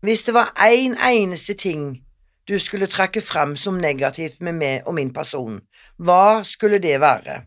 [0.03, 2.06] hvis det var én en eneste ting
[2.47, 5.61] du skulle trekke frem som negativt med meg og min person,
[5.99, 7.41] hva skulle det være?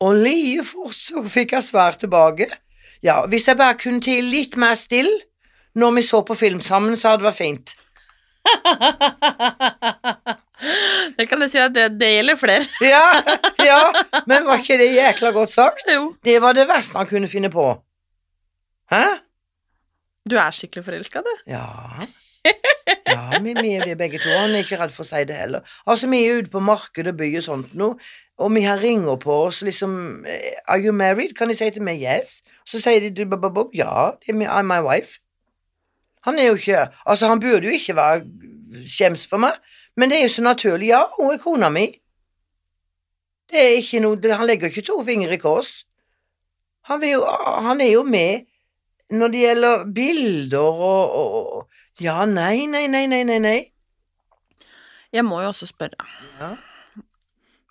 [0.00, 2.48] Og like fort så fikk jeg svar tilbake.
[3.04, 5.18] Ja, hvis jeg bare kunne til litt mer stille
[5.76, 7.76] når vi så på film sammen, så hadde det vært fint.
[11.16, 12.64] Det kan jeg si at det, det gjelder flere.
[12.94, 13.04] Ja,
[13.60, 13.80] ja,
[14.28, 15.84] men var ikke det jækla godt sagt?
[15.92, 16.14] Jo.
[16.24, 17.66] Det var det verste han kunne finne på.
[18.92, 19.02] Hæ?
[20.26, 21.32] Du er skikkelig forelska, du.
[21.52, 21.66] Ja.
[23.06, 24.28] Ja, vi, er det begge to.
[24.28, 25.66] Han er ikke redd for å si det heller.
[25.86, 27.92] Altså, vi er ute på markedet og by og sånt nå,
[28.42, 31.36] og vi har ringer på oss liksom eh, Are you married?
[31.38, 32.40] Kan de si til meg yes?
[32.66, 33.26] Så sier de
[33.78, 35.20] ja, I'm my wife.
[36.26, 38.24] Han er jo ikke Altså, han burde jo ikke være
[38.86, 39.54] skjems for meg,
[39.96, 40.88] men det er jo så naturlig.
[40.88, 41.86] Ja, hun er kona mi.
[43.50, 45.86] Det er ikke noe Han legger ikke to fingre i kors.
[46.90, 47.24] Han, jo,
[47.62, 48.46] han er jo med
[49.10, 51.70] når det gjelder bilder og, og
[52.02, 53.38] Ja, nei, nei, nei, nei, nei.
[53.40, 53.58] nei.
[55.14, 56.08] Jeg må jo også spørre,
[56.40, 56.56] Ja.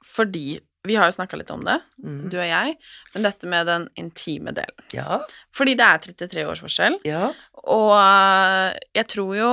[0.05, 2.29] fordi vi har jo snakka litt om det, mm.
[2.29, 2.75] du og jeg,
[3.13, 4.85] men dette med den intime delen.
[4.93, 5.19] Ja,
[5.55, 7.31] Fordi det er 33 års forskjell, ja.
[7.65, 9.49] og øh, jeg tror jo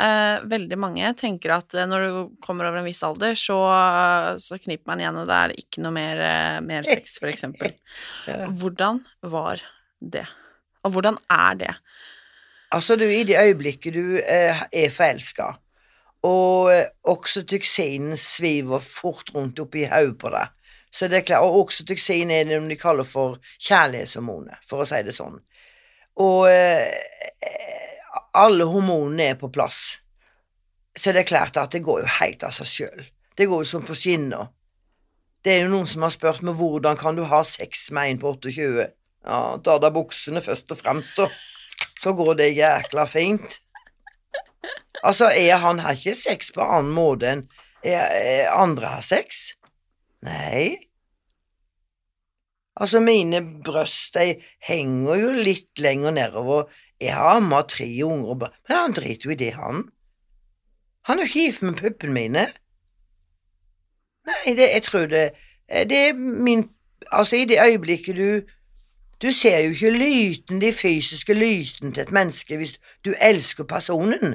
[0.00, 3.58] eh, veldig mange tenker at eh, når du kommer over en viss alder, så,
[4.40, 7.72] så kniper man igjen, og det er ikke noe mer, eh, mer sex, for eksempel.
[8.60, 9.64] Hvordan var
[10.00, 10.26] det?
[10.84, 11.74] Og hvordan er det?
[12.74, 15.52] Altså, du, i det øyeblikket du eh, er forelska,
[16.26, 20.50] og eh, oksytocinen sviver fort rundt oppi hodet på deg,
[20.90, 25.02] så det er klart, og oksytoksin er det de kaller for kjærlighetshormonet, for å si
[25.06, 25.38] det sånn.
[26.24, 26.90] Og eh,
[28.34, 30.00] alle hormonene er på plass,
[30.96, 33.08] så det er klart at det går jo helt av seg sjøl.
[33.38, 34.50] Det går jo som på skinner.
[35.46, 38.22] Det er jo noen som har spurt meg hvordan kan du ha sex med en
[38.22, 38.92] på 28?
[39.24, 41.30] Ja, ta av deg buksene først og fremst, da.
[42.00, 43.60] Så går det jækla fint.
[45.04, 47.44] Altså, er han har ikke sex på annen måte enn
[47.84, 49.52] andre har sex?
[50.24, 50.88] Nei.
[52.80, 56.70] Altså, mine bryst, de henger jo litt lenger nedover.
[57.00, 59.84] Jeg har amma tre unger, men han driter jo i det, han.
[61.04, 62.44] Han er jo ikke gift med puppene mine.
[64.24, 65.24] Nei, det, jeg tror det
[65.68, 66.70] Det er min
[67.12, 68.28] Altså, i det øyeblikket du
[69.22, 72.74] Du ser jo ikke lyten, de fysiske lyten til et menneske hvis
[73.04, 74.34] du elsker personen.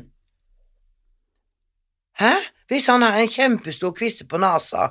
[2.20, 2.34] Hæ?
[2.68, 4.88] Hvis han har en kjempestor kviste på nesa,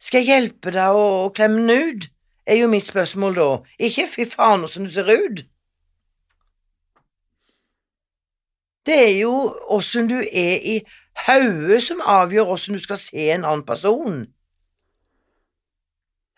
[0.00, 2.08] skal jeg hjelpe deg å, klemme den ut?
[2.46, 3.48] Er jo mitt spørsmål da.
[3.80, 5.44] Ikke fy faen åssen du ser ut.
[8.84, 9.32] Det er jo
[9.72, 10.74] åssen du er i
[11.24, 14.26] hodet som avgjør åssen du skal se en annen person.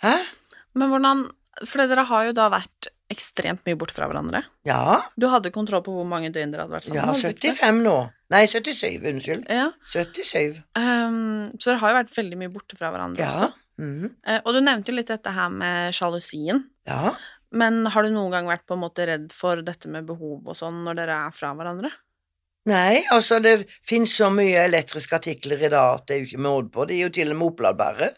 [0.02, 0.14] Hæ?
[0.74, 1.24] Men hvordan
[1.64, 4.42] For dere har jo da vært ekstremt mye bort fra hverandre.
[4.66, 5.02] Ja.
[5.16, 6.98] Du hadde kontroll på hvor mange døgn dere hadde vært sammen?
[7.00, 7.54] Ja, hadde du ikke det?
[7.60, 7.94] 75 nå.
[8.34, 9.46] Nei, 77, unnskyld.
[9.52, 9.68] Ja.
[9.94, 10.58] 77.
[10.74, 13.30] Um, så dere har jo vært veldig mye borte fra hverandre Ja.
[13.30, 13.52] også.
[13.78, 14.08] Mm.
[14.42, 16.64] Og du nevnte jo litt dette her med sjalusien.
[16.88, 17.14] Ja.
[17.52, 20.56] Men har du noen gang vært på en måte redd for dette med behov og
[20.58, 21.92] sånn når dere er fra hverandre?
[22.66, 26.42] Nei, altså, det finnes så mye elektriske artikler i dag at det er jo ikke
[26.48, 26.86] måte på.
[26.90, 28.08] De er jo til og med oppladbare.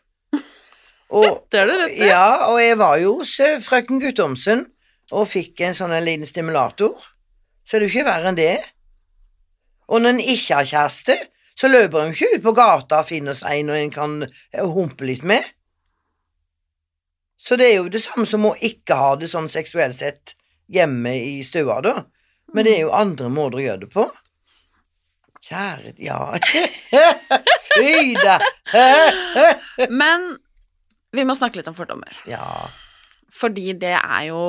[1.09, 2.01] Og, Det er det rett.
[2.11, 4.67] Ja, og jeg var jo hos eh, frøken Guttormsen
[5.17, 6.97] og fikk en sånn en liten stimulator.
[7.65, 8.57] Så er det jo ikke verre enn det.
[9.89, 11.17] Og når en ikke har kjæreste,
[11.59, 14.67] så løper en ikke ut på gata og finner seg en og en kan eh,
[14.69, 15.49] humpe litt med.
[17.39, 20.35] Så det er jo det samme som å ikke ha det sånn seksuelt sett
[20.69, 22.03] hjemme i stua, da.
[22.53, 24.05] Men det er jo andre måter å gjøre det på.
[25.49, 26.35] Kjære Ja
[27.79, 28.35] Fy da!
[29.89, 30.33] Men
[31.17, 32.17] vi må snakke litt om fordommer.
[32.29, 32.69] Ja.
[33.35, 34.43] Fordi det er jo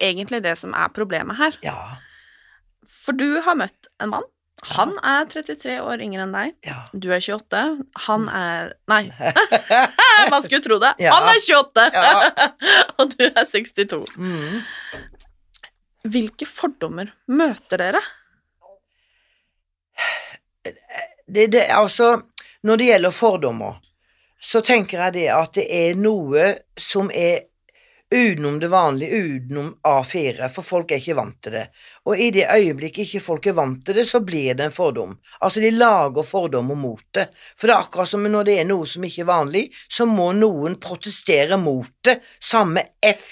[0.00, 1.56] egentlig det som er problemet her.
[1.64, 1.78] Ja.
[2.90, 4.26] For du har møtt en mann.
[4.74, 6.52] Han er 33 år yngre enn deg.
[6.68, 6.82] Ja.
[6.92, 7.60] Du er 28.
[8.06, 9.06] Han er Nei,
[10.32, 10.92] man skulle tro det.
[11.00, 11.14] Ja.
[11.16, 12.48] Han er 28, Ja.
[13.00, 14.12] og du er 62.
[14.20, 14.60] Mm.
[16.12, 18.02] Hvilke fordommer møter dere?
[21.30, 22.18] Det, det, altså,
[22.66, 23.80] når det gjelder fordommer,
[24.40, 27.46] så tenker jeg det at det er noe som er
[28.10, 31.66] utenom det vanlige, utenom A4, for folk er ikke vant til det.
[32.10, 35.12] Og i det øyeblikket ikke folk er vant til det, så blir det en fordom.
[35.40, 37.28] Altså, de lager fordommer mot det.
[37.56, 40.32] For det er akkurat som når det er noe som ikke er vanlig, så må
[40.34, 42.18] noen protestere mot det.
[42.42, 43.28] Samme F.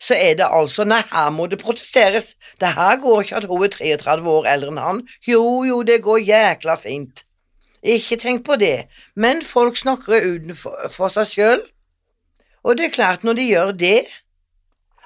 [0.00, 2.34] Så er det altså Nei, her må det protesteres.
[2.60, 5.02] Det her går ikke at hun er 33 år eldre enn han.
[5.26, 7.26] Jo, jo, det går jækla fint.
[7.82, 8.88] Ikke tenk på det.
[9.16, 11.62] Men folk snakker utenfor seg sjøl.
[12.62, 14.00] Og det er klart, når de gjør det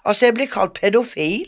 [0.05, 1.47] Altså, jeg blir kalt pedofil.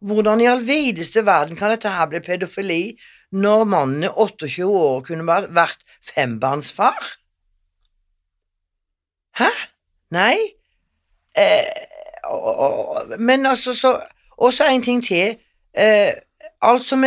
[0.00, 2.94] Hvordan i all videste verden kan dette her bli pedofili
[3.32, 6.96] når mannen er 28 år kunne vært fembarnsfar?
[9.36, 9.50] Hæ?
[10.10, 10.38] Nei?
[11.36, 11.64] Eh,
[12.24, 14.00] og- og- men altså, så
[14.38, 15.36] Og så en ting til.
[15.78, 16.12] Eh,
[16.62, 17.04] alt, som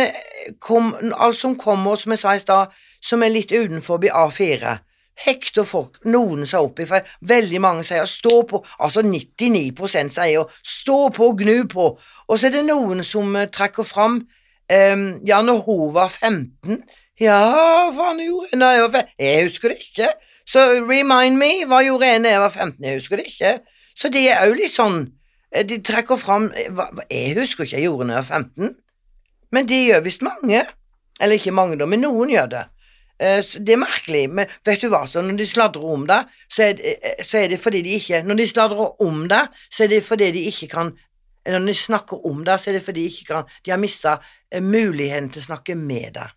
[0.60, 2.66] kom, alt som kommer, som jeg sa i stad,
[3.00, 4.78] som er litt utenfor A4
[5.18, 10.44] hekter folk noen seg opp i, for veldig mange sier 'stå på', altså 99% sier
[10.62, 14.20] 'stå på og gnu på', og så er det noen som eh, trekker fram
[14.72, 16.82] um, ja, når hun var 15
[17.20, 19.14] Ja, hva han gjorde da jeg var 15?
[19.18, 20.08] Jeg husker det ikke.
[20.46, 22.84] Så remind me, hva gjorde jeg da jeg var 15?
[22.84, 23.58] Jeg husker det ikke.
[23.98, 25.00] Så de er òg litt sånn
[25.50, 28.74] eh, De trekker fram eh, hva- Jeg husker ikke jeg gjorde da jeg var 15,
[29.50, 30.62] men de gjør visst mange.
[31.20, 32.64] Eller ikke mange, da, men noen gjør det.
[33.20, 36.62] Eh, Det er merkelig, men vet du hva, så når de sladrer om det, så
[36.68, 39.84] er det, eh, så er det fordi de ikke Når de sladrer om det, så
[39.84, 40.92] er det fordi de ikke kan
[41.46, 44.18] Når de snakker om det, så er det fordi de ikke kan De har mista
[44.60, 46.30] muligheten til å snakke med deg.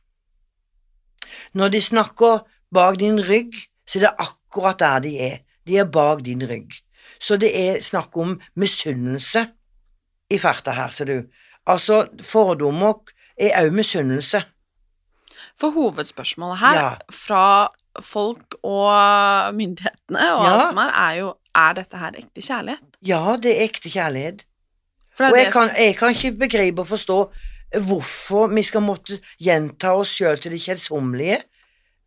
[1.54, 2.40] Når de snakker
[2.74, 3.54] bak din rygg,
[3.88, 5.38] så er det akkurat der de er.
[5.68, 6.72] De er bak din rygg.
[7.20, 9.46] Så det er snakk om misunnelse
[10.30, 11.24] i farta her, ser du.
[11.68, 12.94] Altså, fordommer
[13.38, 14.44] er òg misunnelse.
[15.62, 16.90] For hovedspørsmålet her, Ja.
[17.14, 17.44] fra
[18.02, 20.54] folk og myndighetene og Ja.
[20.56, 22.98] alt som er, er jo er dette her ekte kjærlighet?
[23.06, 24.46] Ja, det er ekte kjærlighet.
[25.20, 25.68] Er Og jeg som...
[25.70, 27.18] kan, jeg kan ikke begripe og forstå
[27.86, 31.42] hvorfor vi skal måtte gjenta oss sjøl til det kjedsommelige,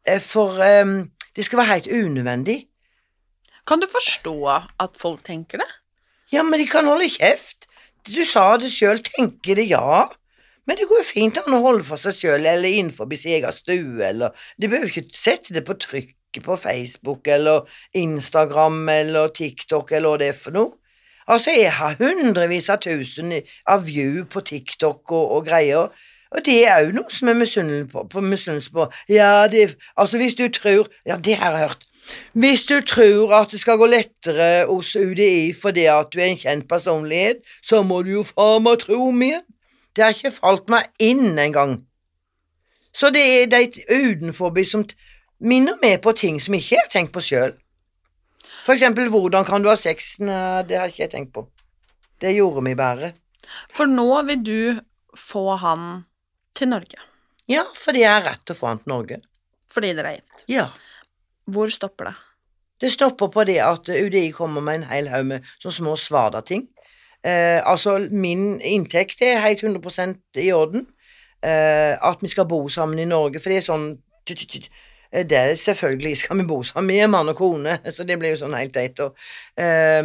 [0.07, 2.67] Eh, for um, det skal være helt unødvendig.
[3.67, 4.35] Kan du forstå
[4.81, 5.69] at folk tenker det?
[6.33, 7.65] Ja, men de kan holde kjeft.
[8.05, 10.05] Du sa det sjøl, tenker det, ja.
[10.67, 13.53] Men det går jo fint an å holde for seg sjøl eller innenfor sin egen
[13.53, 19.93] stue, eller De behøver ikke sette det på trykk på Facebook eller Instagram eller TikTok
[19.93, 20.73] eller hva det er for noe.
[21.27, 23.33] Altså, jeg har hundrevis av tusen
[23.71, 25.95] av view på TikTok og, og greier,
[26.35, 28.21] og det er òg noe som er misunnelse på, på,
[28.75, 28.87] på.
[29.09, 31.87] Ja, det, altså hvis du tror Ja, det har jeg hørt.
[32.33, 36.41] Hvis du tror at det skal gå lettere hos UDI fordi at du er en
[36.41, 39.41] kjent personlighet, så må du jo faen meg tro mye.
[39.95, 41.77] Det har ikke falt meg inn engang.
[42.95, 44.85] Så det er de utenforby som
[45.43, 47.55] minner meg på ting som ikke jeg har tenkt på sjøl.
[48.65, 50.15] For eksempel, hvordan kan du ha sex?
[50.23, 51.47] Nei, det har ikke jeg tenkt på.
[52.23, 53.13] Det gjorde vi bare.
[53.75, 54.81] For nå vil du
[55.19, 56.05] få han
[56.57, 56.99] til Norge,
[57.51, 59.17] Ja, fordi jeg har rett til å få han til Norge.
[59.69, 60.45] fordi dere er gift.
[60.49, 60.69] Ja.
[61.51, 62.15] Hvor stopper det?
[62.81, 66.69] Det stopper på det at UDI kommer med en hel haug med sånne små svada-ting.
[67.25, 70.87] Eh, altså, min inntekt er helt 100 i orden.
[71.45, 73.87] Eh, at vi skal bo sammen i Norge, for det er sånn
[74.29, 78.19] eh, det er Selvfølgelig skal vi bo sammen, vi er mann og kone, så det
[78.21, 79.01] blir jo sånn helt teit.
[79.05, 79.17] Og,
[79.61, 80.05] eh,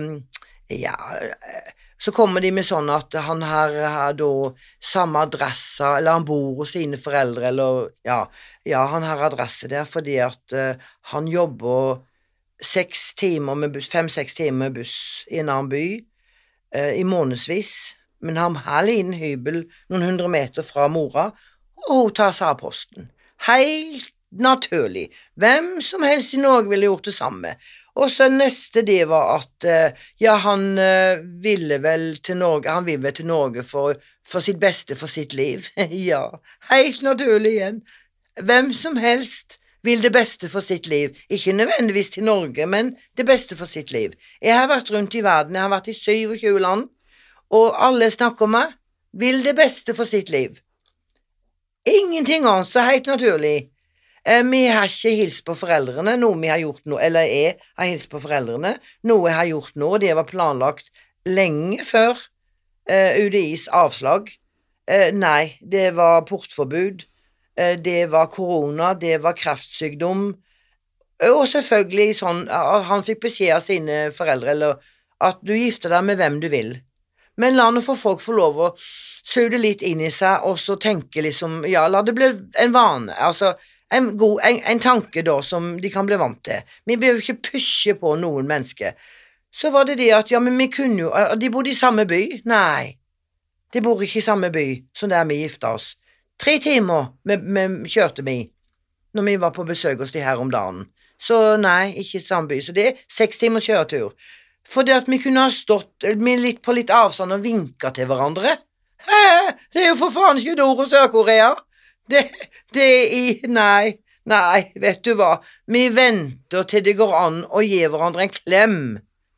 [0.80, 4.32] ja eh, Så kommer de med sånn at han her har da
[4.80, 8.22] samme adresse, eller han bor hos sine foreldre, eller Ja,
[8.64, 10.76] ja han har adresse der fordi at eh,
[11.12, 12.06] han jobber
[12.60, 13.16] fem-seks
[14.36, 14.96] timer med buss
[15.32, 15.86] i en annen by
[16.76, 17.74] eh, i månedsvis,
[18.22, 21.30] men har en liten hybel noen hundre meter fra mora,
[21.88, 23.12] og hun tar seg av posten.
[23.48, 25.08] Helt naturlig.
[25.40, 27.54] Hvem som helst i Norge ville gjort det samme.
[28.00, 32.86] Og så neste det var at eh, ja, han eh, ville vel til Norge, han
[32.88, 35.68] ville vel til Norge for, for sitt beste for sitt liv.
[36.12, 36.24] ja,
[36.70, 37.82] helt naturlig igjen.
[38.40, 41.16] Hvem som helst vil det beste for sitt liv.
[41.30, 44.16] Ikke nødvendigvis til Norge, men det beste for sitt liv.
[44.42, 46.88] Jeg har vært rundt i verden, jeg har vært i 27 land,
[47.50, 48.76] og alle snakker om meg,
[49.14, 50.60] vil det beste for sitt liv.
[51.88, 53.70] Ingenting annet, så helt naturlig.
[54.26, 57.90] Eh, vi har ikke hilst på foreldrene, noe vi har gjort nå, eller jeg har
[57.90, 58.76] hilst på foreldrene,
[59.08, 60.92] noe jeg har gjort nå, det var planlagt
[61.26, 62.20] lenge før
[62.90, 64.30] eh, UDIs avslag.
[64.90, 67.08] Eh, nei, det var portforbud,
[67.80, 70.28] det var korona, det var kreftsykdom,
[71.24, 75.92] eh, og selvfølgelig sånn, eh, han fikk beskjed av sine foreldre, eller at du gifter
[75.96, 76.78] deg med hvem du vil.
[77.40, 80.76] Men la nå få folk få lov å suge litt inn i seg, og så
[80.76, 82.28] tenke liksom Ja, la det bli
[82.60, 83.16] en vane.
[83.16, 83.54] Altså
[83.96, 86.68] en, god, en, en tanke da som de kan bli vant til.
[86.86, 88.98] Vi behøver ikke pushe på noen mennesker.
[89.52, 92.06] Så var det det at ja, men vi kunne jo eh, De bodde i samme
[92.10, 92.22] by.
[92.50, 93.00] Nei,
[93.74, 94.68] de bor ikke i samme by
[94.98, 95.94] som der vi gifta oss.
[96.40, 97.36] Tre timer vi,
[97.92, 98.40] kjørte vi
[99.14, 100.86] når vi var på besøk hos de her om dagen.
[101.20, 102.60] Så nei, ikke samme.
[102.64, 104.14] Så det er seks timers kjøretur.
[104.70, 108.08] For det at vi kunne ha stått eh, litt på litt avstand og vinka til
[108.10, 108.56] hverandre.
[109.00, 111.56] Hæ, det er jo for faen ikke Nord- og Sør-Korea!
[112.10, 112.24] Det,
[112.74, 113.98] det er i Nei,
[114.30, 115.38] nei, vet du hva,
[115.70, 118.80] vi venter til det går an å gi hverandre en klem,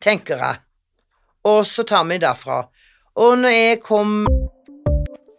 [0.04, 0.62] tenker jeg.
[1.48, 2.64] Og så tar vi derfra.
[3.20, 4.24] Og når jeg kom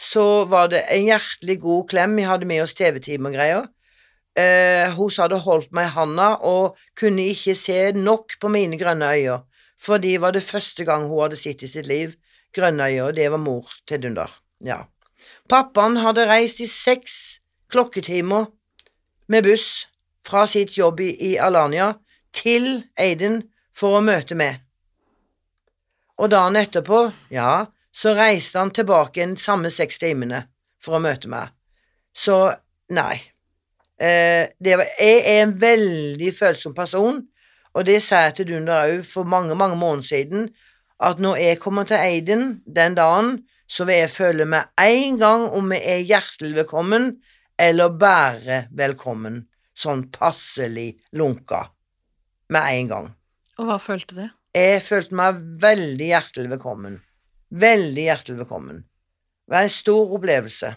[0.00, 2.16] så var det en hjertelig god klem.
[2.16, 3.68] Vi hadde med oss TV-time og greier.
[4.38, 9.10] Eh, hun hadde holdt meg i handa og kunne ikke se nok på mine grønne
[9.12, 9.42] øyne,
[9.80, 12.14] for det var det første gang hun hadde sett i sitt liv
[12.54, 14.30] grønne øyne, det var mor til Dunder.
[14.64, 14.86] Ja.
[15.48, 17.40] Pappaen hadde reist i seks
[17.70, 18.46] klokketimer
[19.28, 19.86] med buss
[20.26, 21.92] fra sitt jobb i Alanya
[22.32, 23.42] til Aiden
[23.74, 24.60] for å møte meg.
[26.20, 30.44] Og dagen etterpå, ja, så reiste han tilbake igjen samme seks timene
[30.82, 31.50] for å møte meg.
[32.14, 32.36] Så
[32.94, 33.18] nei.
[34.00, 37.20] Eh, var, jeg er en veldig følsom person,
[37.74, 40.48] og det sa jeg til Dunder òg for mange, mange måneder siden,
[41.00, 43.38] at når jeg kommer til Eiden den dagen,
[43.70, 47.12] så vil jeg føle med en gang om jeg er hjertelig velkommen
[47.60, 49.44] eller bare velkommen,
[49.76, 51.66] sånn passelig lunka,
[52.50, 53.08] med en gang.
[53.60, 54.24] Og hva følte du?
[54.56, 56.98] Jeg følte meg veldig hjertelig velkommen.
[57.50, 58.76] Veldig hjertelig velkommen.
[59.46, 60.68] Det var en stor opplevelse.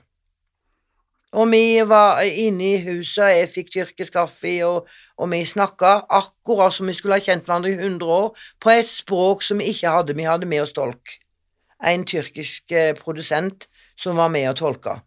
[1.38, 6.74] Og vi var inne i huset, jeg fikk tyrkisk kaffe, og, og vi snakka akkurat
[6.74, 9.94] som vi skulle ha kjent hverandre i 100 år, på et språk som vi ikke
[9.94, 10.18] hadde.
[10.18, 11.14] Vi hadde med oss tolk.
[11.78, 13.68] En tyrkisk eh, produsent
[13.98, 14.98] som var med og tolka.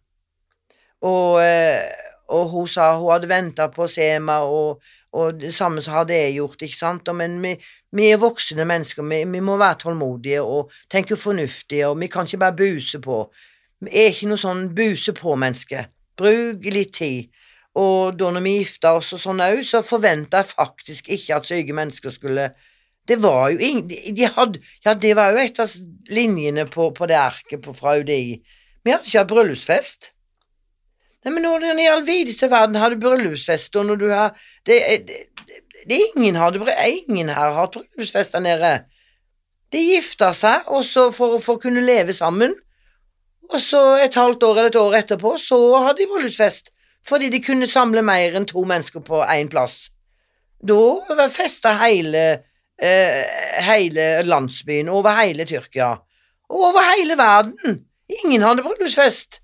[1.03, 1.83] Og, eh,
[2.31, 5.99] og hun sa hun hadde venta på å se meg, og, og det samme så
[5.99, 7.11] hadde jeg gjort, ikke sant.
[7.15, 7.57] Men vi,
[7.95, 12.27] vi er voksne mennesker, vi, vi, må være tålmodige og tenke fornuftige, og vi kan
[12.27, 13.21] ikke bare buse på.
[13.79, 15.85] Vi er ikke noe sånn buse på-menneske.
[16.17, 17.29] Bruk litt tid.
[17.77, 21.49] Og da når vi gifta oss og sånn òg, så forventa jeg faktisk ikke at
[21.49, 22.49] syke mennesker skulle
[23.07, 25.71] Det var jo ingen de hadde, Ja, det var jo et av
[26.09, 28.41] linjene på, på det arket på, fra UDI.
[28.83, 30.11] Vi hadde ikke hatt bryllupsfest.
[31.25, 34.35] Nei, men hvordan i all videste verden hadde bryllupsfest, og når du har
[34.67, 35.23] det, det,
[35.89, 38.71] det, ingen, hadde, ingen her har bryllupsfest der nede.
[39.73, 42.53] De gifta seg også for, for å kunne leve sammen,
[43.47, 46.71] og så et halvt år eller et år etterpå så hadde de bryllupsfest,
[47.07, 49.87] fordi de kunne samle mer enn to mennesker på én plass.
[50.67, 52.23] Da festa hele,
[52.79, 53.23] eh,
[53.67, 55.95] hele landsbyen, over hele Tyrkia,
[56.49, 57.83] og over hele verden.
[58.23, 59.41] Ingen hadde bryllupsfest.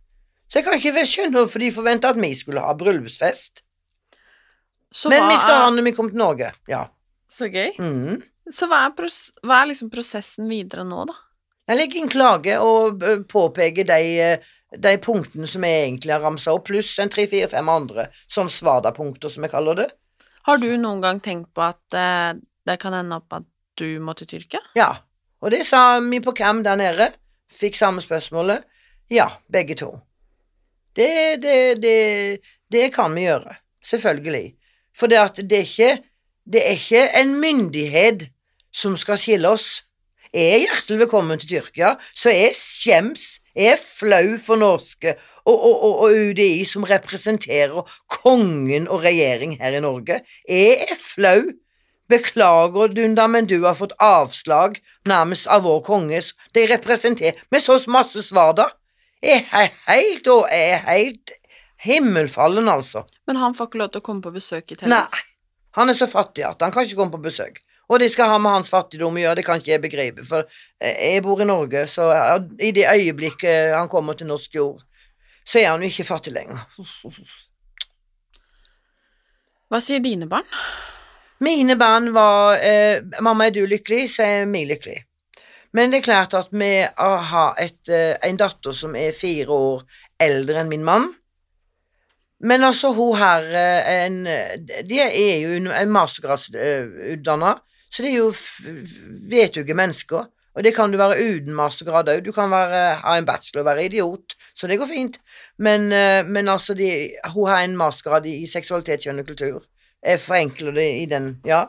[0.50, 3.64] Så jeg kan ikke skjønne hvorfor de forventa at vi skulle ha bryllupsfest.
[4.94, 5.64] Så Men vi skal er...
[5.66, 6.52] ha når vi kommer til Norge.
[6.70, 6.86] Ja.
[7.30, 7.72] Så gøy.
[7.82, 8.22] Mm.
[8.54, 11.16] Så hva er, hva er, liksom prosessen videre nå, da?
[11.72, 14.04] Jeg legger inn klage og påpeker de,
[14.84, 18.52] de punktene som jeg egentlig har ramsa opp, pluss en tre, fire, fem andre sånn
[18.52, 19.88] svada-punkter, som jeg kaller det.
[20.44, 22.36] Har du noen gang tenkt på at eh,
[22.68, 23.48] det kan ende opp at
[23.80, 24.60] du må til Tyrkia?
[24.78, 24.92] Ja,
[25.40, 27.14] og det sa vi på cam der nede.
[27.52, 28.68] Fikk samme spørsmålet.
[29.12, 29.94] Ja, begge to.
[30.96, 32.40] Det, det, det,
[32.72, 33.56] det kan vi gjøre.
[33.86, 34.54] Selvfølgelig.
[34.98, 36.04] For det, at det, er ikke,
[36.46, 38.28] det er ikke en myndighet
[38.74, 39.84] som skal skille oss.
[40.34, 45.12] Jeg er hjertelig velkommen til Tyrkia, så jeg skjems, jeg er flau for norske
[45.46, 50.24] og, og, og, og, UDI som representerer kongen og regjering her i Norge.
[50.50, 51.44] Jeg er flau.
[52.10, 54.76] Beklager, Dunda, men du har fått avslag
[55.08, 58.66] nærmest av vår konges De representerer med så masse svar, da
[59.24, 61.32] er helt og er helt
[61.84, 63.04] himmelfallen, altså.
[63.28, 64.90] Men han får ikke lov til å komme på besøk i TV?
[64.92, 65.24] Nei.
[65.78, 67.60] Han er så fattig at han kan ikke komme på besøk.
[67.92, 70.48] Og det skal ha med hans fattigdom å gjøre, det kan ikke jeg begripe, for
[70.80, 72.08] jeg bor i Norge, så
[72.64, 74.84] i det øyeblikket han kommer til norsk jord,
[75.44, 76.64] så er han jo ikke fattig lenger.
[79.68, 80.48] Hva sier dine barn?
[81.44, 85.02] Mine barn var eh, 'Mamma, er du lykkelig?' så er vi lykkelig.
[85.74, 89.50] Men det er klart at med å ha et, eh, en datter som er fire
[89.50, 89.84] år
[90.22, 91.10] eldre enn min mann
[92.44, 94.24] Men altså, hun her eh, en,
[94.86, 97.56] De er jo en mastergradsutdanna,
[97.90, 98.32] så det er jo
[99.32, 100.28] vetuge mennesker.
[100.54, 102.22] Og det kan du være uten mastergrad òg.
[102.26, 105.18] Du kan være, ha en bachelor og være idiot, så det går fint.
[105.58, 109.64] Men, eh, men altså, de, hun har en mastergrad i seksualitet, kjønn og kultur.
[110.04, 111.66] Jeg forenkler det i den, ja.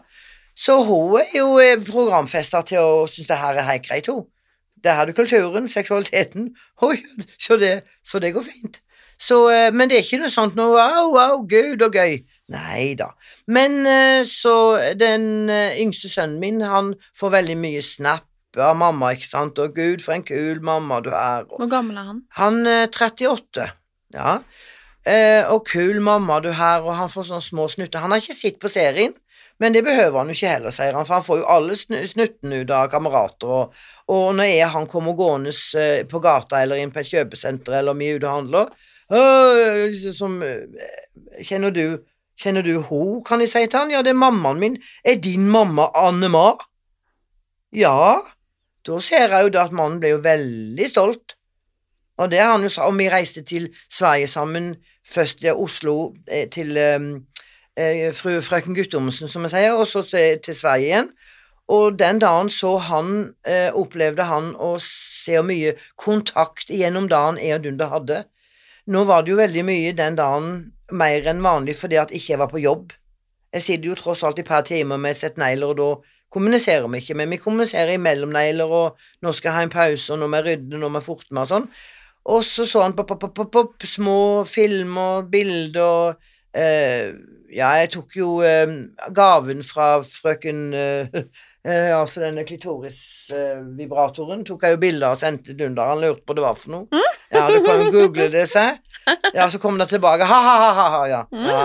[0.56, 4.26] Så hun er jo eh, programfesta til å synes det her er helt greit, hun.
[4.84, 6.52] Der har du kulturen, seksualiteten,
[6.84, 6.98] Oi,
[7.40, 8.80] så det, så det går fint.
[9.18, 12.20] Så, eh, men det er ikke noe sånt noe wow, wow, gud og gøy.
[12.54, 13.10] Nei da.
[13.50, 14.54] Men eh, så
[14.98, 20.04] den yngste sønnen min, han får veldig mye snap av mamma, ikke sant, og gud,
[20.04, 21.48] for en kul mamma du er.
[21.50, 22.22] Hvor gammel er han?
[22.38, 23.66] Han er 38,
[24.14, 24.36] ja.
[25.50, 28.04] og kul mamma du er, og han får sånne små snutter.
[28.04, 29.16] Han har ikke sett på serien,
[29.62, 32.06] men det behøver han jo ikke heller, sier han, for han får jo alle snu-
[32.10, 33.76] snuttene ut av kamerater, og,
[34.10, 37.94] og når jeg han kommer gående eh, på gata eller inn på et kjøpesenter, eller
[37.94, 38.74] er ute og handler,
[40.16, 40.64] som eh,
[41.44, 41.98] Kjenner du
[42.40, 43.92] Kjenner du ho, kan jeg si til han?
[43.94, 44.78] Ja, det er mammaen min.
[45.06, 46.48] Er din mamma Anne Ma?
[47.70, 48.24] Ja.
[48.84, 51.36] Da ser jeg jo da at mannen ble jo veldig stolt.
[52.18, 52.88] Og det har han jo sagt.
[52.88, 54.74] og vi reiste til Sverige sammen,
[55.06, 57.22] først til Oslo, eh, til eh, eh,
[58.14, 61.08] fru frøken Guttormsen, som jeg sier, og så til, til Sverige igjen.
[61.72, 67.40] Og den dagen så han, eh, opplevde han å se hvor mye kontakt gjennom dagen
[67.40, 68.18] jeg og Dunder hadde.
[68.86, 70.50] Nå var det jo veldig mye den dagen
[70.92, 72.92] mer enn vanlig fordi at ikke jeg var på jobb.
[73.54, 75.88] Jeg sitter jo tross alt i par timer med et sett negler, og da
[76.34, 80.12] kommuniserer vi ikke, men vi kommuniserer imellom negler, og nå skal jeg ha en pause,
[80.12, 81.68] og nå må jeg rydde, nå må jeg forte meg og sånn.
[82.34, 84.18] Og så så han på, på, på, på, små
[84.48, 87.14] filmer, bilder og eh,
[87.54, 88.66] Ja, jeg tok jo eh,
[89.14, 91.06] gaven fra frøken eh,
[91.68, 95.92] eh, Altså denne klitorisvibratoren tok jeg jo bilde av og sendte Dunder.
[95.92, 97.04] Han lurte på det var for noe.
[97.34, 98.66] Ja, du kan jo google det, se.
[99.36, 100.26] Ja, så kom det tilbake.
[100.26, 101.22] Ha-ha-ha, ja.
[101.30, 101.64] ja.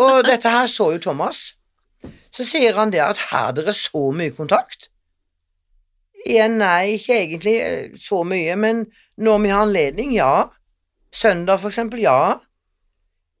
[0.00, 1.54] Og dette her så jo Thomas.
[2.34, 4.88] Så sier han det at her er det så mye kontakt.
[6.26, 7.56] Igjen, nei, ikke egentlig
[8.02, 10.48] så mye, men når vi har anledning, ja.
[11.14, 12.38] Søndag, for eksempel, ja.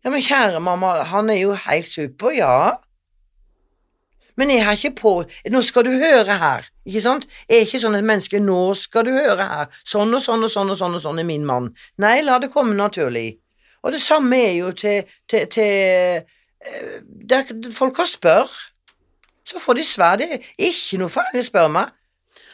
[0.04, 2.76] Ja, men kjære mamma, han er jo helt super, ja.
[4.38, 5.12] Men jeg har ikke på
[5.50, 7.26] Nå skal du høre her, ikke sant?
[7.48, 9.72] Jeg er ikke sånn et menneske Nå skal du høre her.
[9.82, 11.72] Sånn og sånn og sånn og sånn og sånn er min mann.
[11.98, 13.40] Nei, la det komme naturlig.
[13.82, 18.46] Og det samme er jo til, til, til eh, der, Folk kan spørre.
[19.48, 20.18] Så får de svar.
[20.20, 21.94] Det er ikke noe farlig å spørre meg.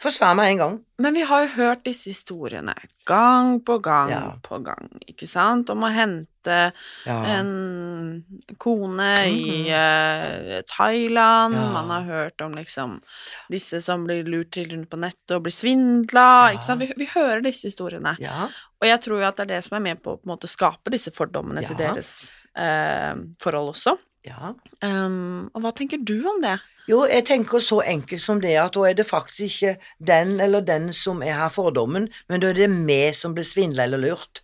[0.05, 0.75] Få meg en gang.
[1.01, 2.75] Men vi har jo hørt disse historiene
[3.05, 4.33] gang på gang Ja.
[4.43, 6.71] på gang, ikke sant, om å hente
[7.05, 7.23] Ja.
[7.39, 8.23] en
[8.57, 11.71] kone i uh, Thailand, Ja.
[11.73, 13.01] man har hørt om liksom
[13.49, 17.05] disse som blir lurt til rundt på nettet og blir svindla, ikke sant, vi, vi
[17.05, 18.15] hører disse historiene.
[18.19, 18.49] Ja.
[18.81, 21.11] Og jeg tror jo at det er det som er med på å skape disse
[21.11, 23.97] fordommene til deres uh, forhold også.
[24.25, 24.53] ja.
[24.81, 26.59] Um, og hva tenker du om det?
[26.85, 29.71] Jo, jeg tenker så enkelt som det at da er det faktisk ikke
[30.05, 33.87] den eller den som er her fordommen, men da er det vi som blir svindla
[33.87, 34.43] eller lurt.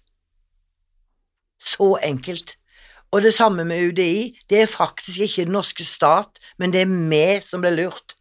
[1.61, 2.55] Så enkelt.
[3.11, 4.31] Og det samme med UDI.
[4.49, 8.15] Det er faktisk ikke den norske stat, men det er vi som blir lurt.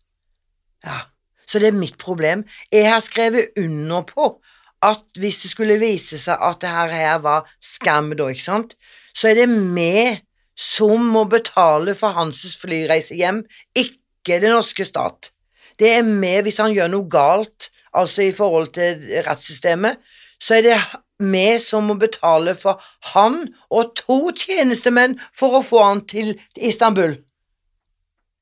[0.84, 1.06] Ja,
[1.46, 2.44] så det er mitt problem.
[2.72, 4.34] Jeg har skrevet under på
[4.82, 8.76] at hvis det skulle vise seg at det her, var skam, da, ikke sant,
[9.14, 10.20] så er det vi
[10.60, 13.42] som må betale for hans flyreise hjem,
[13.76, 13.99] ikke
[14.38, 15.32] den norske stat.
[15.80, 19.98] Det er med hvis han gjør noe galt, altså i forhold til rettssystemet,
[20.40, 20.76] så er det
[21.20, 22.80] vi som må betale for
[23.12, 27.18] han og to tjenestemenn for å få han til Istanbul.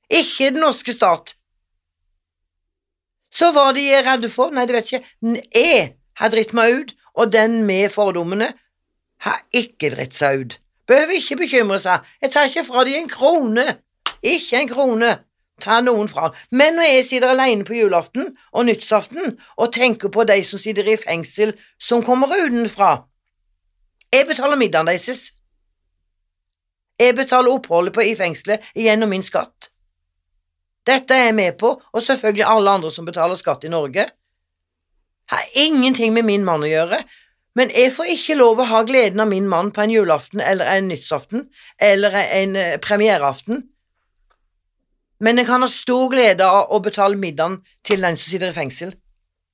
[0.09, 1.35] Ikke den norske stat.
[3.35, 4.55] Så hva de er redde for?
[4.55, 5.43] Nei, det vet ikke.
[5.53, 5.83] Jeg
[6.19, 8.53] har dritt meg ut, og den med fordommene
[9.27, 10.57] har ikke dritt seg ut.
[10.89, 12.07] Behøver ikke bekymre seg.
[12.23, 13.67] Jeg tar ikke fra de en krone.
[14.23, 15.11] Ikke en krone.
[15.59, 16.31] Ta noen fra.
[16.51, 20.87] Men når jeg sitter alene på julaften og nyttårsaften og tenker på de som sitter
[20.87, 23.05] i fengsel som kommer utenfra
[24.13, 25.33] Jeg betaler middagen deres.
[26.99, 29.69] Jeg betaler oppholdet på i fengselet gjennom min skatt.
[30.89, 34.07] Dette er jeg med på, og selvfølgelig alle andre som betaler skatt i Norge.
[35.29, 37.03] Har ingenting med min mann å gjøre,
[37.59, 40.71] men jeg får ikke lov å ha gleden av min mann på en julaften eller
[40.73, 41.49] en nyttårsaften
[41.83, 43.67] eller en eh, premiereaften.
[45.25, 48.57] Men jeg kan ha stor glede av å betale middagen til den som sitter i
[48.57, 48.93] fengsel,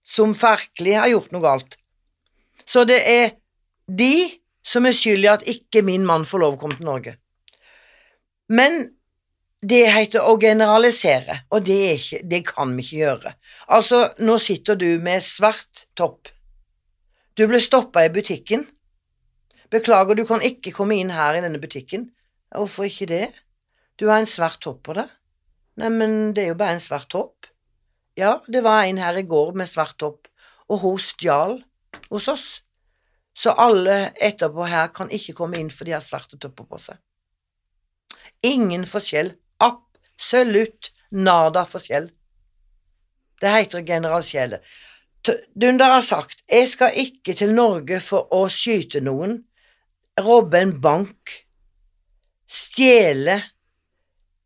[0.05, 1.79] som virkelig har gjort noe galt.
[2.69, 3.37] Så det er
[3.89, 7.17] de som er skyld i at ikke min mann får lov å komme til Norge.
[8.53, 8.85] Men
[9.65, 13.35] det heter å generalisere, og det, ikke, det kan vi ikke gjøre.
[13.73, 16.29] Altså, nå sitter du med svart topp.
[17.35, 18.67] Du ble stoppa i butikken.
[19.73, 22.11] Beklager, du kan ikke komme inn her i denne butikken.
[22.53, 23.25] Hvorfor ikke det?
[23.99, 25.09] Du har en svart topp på deg.
[25.81, 27.49] Nei, men det er jo bare en svart topp.
[28.19, 30.29] Ja, det var en her i går med svart topp,
[30.71, 31.59] og hun stjal
[32.11, 32.47] hos oss.
[33.35, 37.01] Så alle etterpå her kan ikke komme inn for de har svarte topper på seg.
[38.47, 39.33] Ingen forskjell.
[39.65, 42.11] Absolutt nada forskjell.
[43.41, 44.63] Det heter generalskjellet.
[45.55, 49.45] Dunder har sagt 'Jeg skal ikke til Norge for å skyte noen',
[50.21, 51.47] robbe en bank,
[52.47, 53.43] stjele,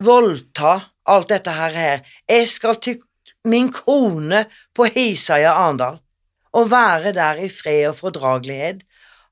[0.00, 2.04] voldta, alt dette her.
[2.28, 3.00] Jeg skal til
[3.48, 4.44] min kone
[4.74, 5.98] på Hisøya Arendal
[6.56, 8.82] og være der i fred og fordragelighet.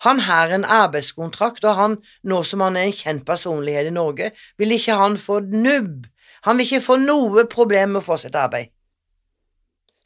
[0.04, 4.30] Han har en arbeidskontrakt, og han, nå som han er en kjent personlighet i Norge,
[4.60, 6.04] vil ikke han få nubb.
[6.44, 8.68] Han vil ikke få noe problem med å få sitt arbeid.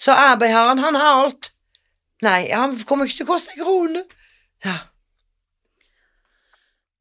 [0.01, 1.51] Så arbeid har han, han har alt.
[2.25, 4.05] Nei, han kommer ikke til å koste en krone.
[4.65, 4.79] Ja.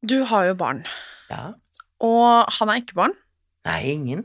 [0.02, 0.84] Du har jo barn,
[1.28, 1.52] ja.
[2.00, 3.16] og han er ikke barn.
[3.68, 4.22] Nei, ingen.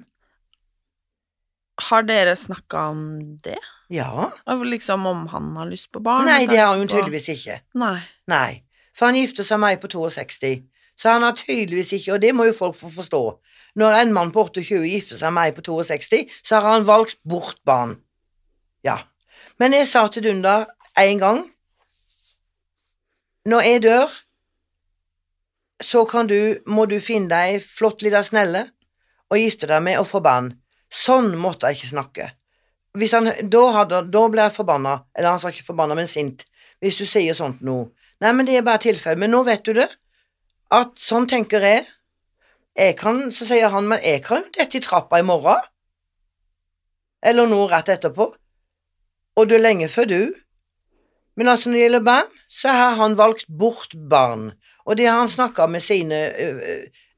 [1.76, 3.02] Har dere snakka om
[3.44, 3.58] det?
[3.92, 4.32] Ja.
[4.48, 6.26] Liksom om han har lyst på barn?
[6.26, 7.60] Nei, det har hun tydeligvis ikke.
[7.78, 8.00] Nei.
[8.32, 8.64] Nei,
[8.96, 10.54] for han gifter seg med meg på 62,
[10.96, 13.24] så han har tydeligvis ikke, og det må jo folk få forstå,
[13.76, 17.20] når en mann på 28 gifter seg med meg på 62, så har han valgt
[17.28, 17.98] bort barn.
[18.88, 19.02] Ja.
[19.60, 20.64] Men jeg sa til Dunda
[21.00, 21.44] en gang,
[23.46, 24.14] når jeg dør,
[25.84, 28.70] så kan du, må du finne deg ei flott lita snelle
[29.30, 30.54] og gifte deg med og få barn.
[30.96, 32.30] Sånn måtte jeg ikke snakke.
[32.96, 36.46] Han, da, hadde, da ble jeg forbanna, eller han sa ikke forbanna, men sint,
[36.80, 37.90] hvis du sier sånt noe.
[38.24, 39.20] Nei, men det er bare tilfelle.
[39.20, 39.90] Men nå vet du det,
[40.74, 41.84] at sånn tenker jeg.
[42.76, 45.64] Jeg kan, så sier han, men jeg kan dette i trappa i morgen.
[47.26, 48.30] Eller nå rett etterpå.
[49.36, 50.20] Og det er lenge før du.
[51.36, 54.54] Men altså når det gjelder barn, så har han valgt bort barn.
[54.86, 56.48] Og det har han snakka med sine ø,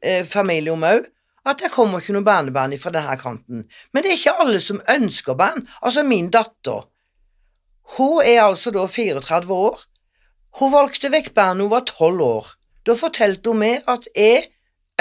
[0.01, 1.05] ø, familie om òg,
[1.47, 3.65] at det kommer ikke noe barnebarn fra denne kanten.
[3.93, 5.65] Men det er ikke alle som ønsker barn.
[5.81, 6.87] Altså min datter,
[7.95, 9.85] hun er altså da 34 år.
[10.59, 12.53] Hun valgte vekk barn da hun var 12 år.
[12.87, 14.49] Da fortalte hun meg at jeg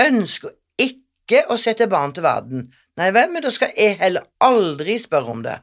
[0.00, 2.68] ønsker ikke å sette barn til verden.
[2.96, 5.58] Nei vel, men da skal jeg heller aldri spørre om det.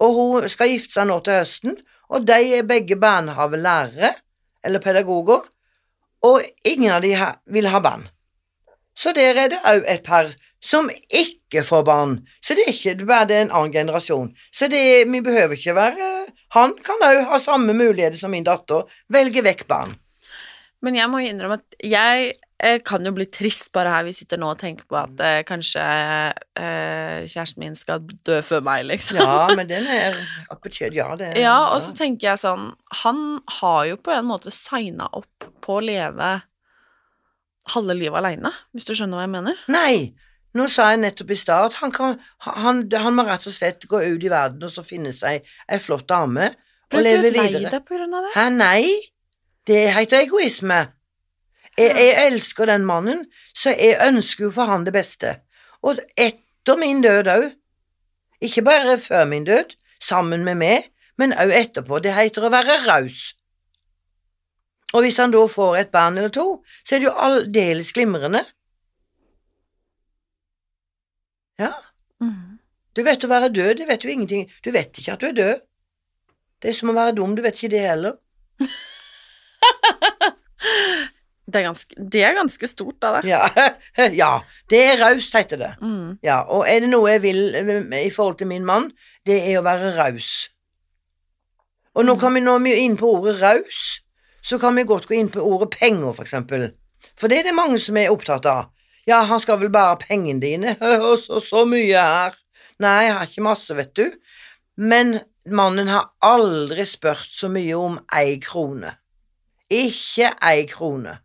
[0.00, 1.78] Og hun skal gifte seg nå til høsten,
[2.10, 4.14] og de er begge barnehagelærere,
[4.64, 5.44] eller pedagoger,
[6.26, 7.14] og ingen av de
[7.54, 8.08] vil ha barn.
[8.96, 10.30] Så der er det òg et par
[10.60, 12.18] som ikke får barn.
[12.44, 14.28] Så det er ikke bare det en annen generasjon.
[14.52, 16.10] Så det, vi behøver ikke være
[16.56, 19.94] Han kan òg ha samme muligheter som min datter, velge vekk barn.
[20.82, 24.40] Men jeg må innrømme at jeg eh, kan jo bli trist bare her vi sitter
[24.40, 29.20] nå og tenker på at eh, kanskje eh, kjæresten min skal dø før meg, liksom.
[29.20, 30.18] Ja, men den er
[30.50, 32.70] appetitt, ja, det er Ja, og så tenker jeg sånn
[33.04, 33.24] Han
[33.60, 36.38] har jo på en måte signa opp på å leve
[37.68, 39.58] halve livet aleine, hvis du skjønner hva jeg mener?
[39.68, 40.14] Nei,
[40.56, 43.84] nå sa jeg nettopp i stad at han, kan, han, han må rett og slett
[43.90, 46.50] gå ut i verden og så finne seg ei flott dame
[46.90, 47.70] og Ble du leve du lei videre.
[47.76, 48.32] deg på grunn av det?
[48.34, 48.82] Hæ, nei?
[49.68, 50.80] Det heter egoisme.
[51.78, 53.20] Jeg, jeg elsker den mannen,
[53.54, 55.36] så jeg ønsker jo for han det beste.
[55.86, 57.44] Og etter min død òg.
[58.42, 60.88] Ikke bare før min død, sammen med meg,
[61.20, 62.00] men òg etterpå.
[62.02, 63.36] Det heter å være raus.
[64.94, 68.44] Og hvis han da får et barn eller to, så er det jo aldeles glimrende.
[71.60, 71.74] Ja.
[72.22, 72.58] Mhm.
[72.96, 75.36] Du vet å være død, det vet du ingenting Du vet ikke at du er
[75.36, 75.60] død.
[76.60, 78.18] Det er som å være dum, du vet ikke det heller.
[81.50, 83.08] Det er ganske, det er ganske stort da.
[83.16, 83.30] det.
[83.32, 83.40] Ja,
[84.22, 84.30] ja
[84.70, 85.70] det er raust, heter det.
[85.82, 86.18] Mm.
[86.22, 88.90] Ja, og er det noe jeg vil eh, i forhold til min mann,
[89.26, 90.50] det er å være raus.
[91.98, 93.80] Og nå kommer vi nå er vi inn på ordet raus,
[94.42, 96.70] så kan vi godt gå inn på ordet penger, for eksempel.
[97.18, 98.70] For det er det mange som er opptatt av.
[99.08, 100.76] Ja, han skal vel bare ha pengene dine,
[101.08, 102.36] og så, så mye her.
[102.80, 104.06] Nei, jeg har ikke masse, vet du.
[104.80, 105.18] Men
[105.50, 108.94] mannen har aldri spurt så mye om ei krone.
[109.70, 111.18] Ikke ei krone.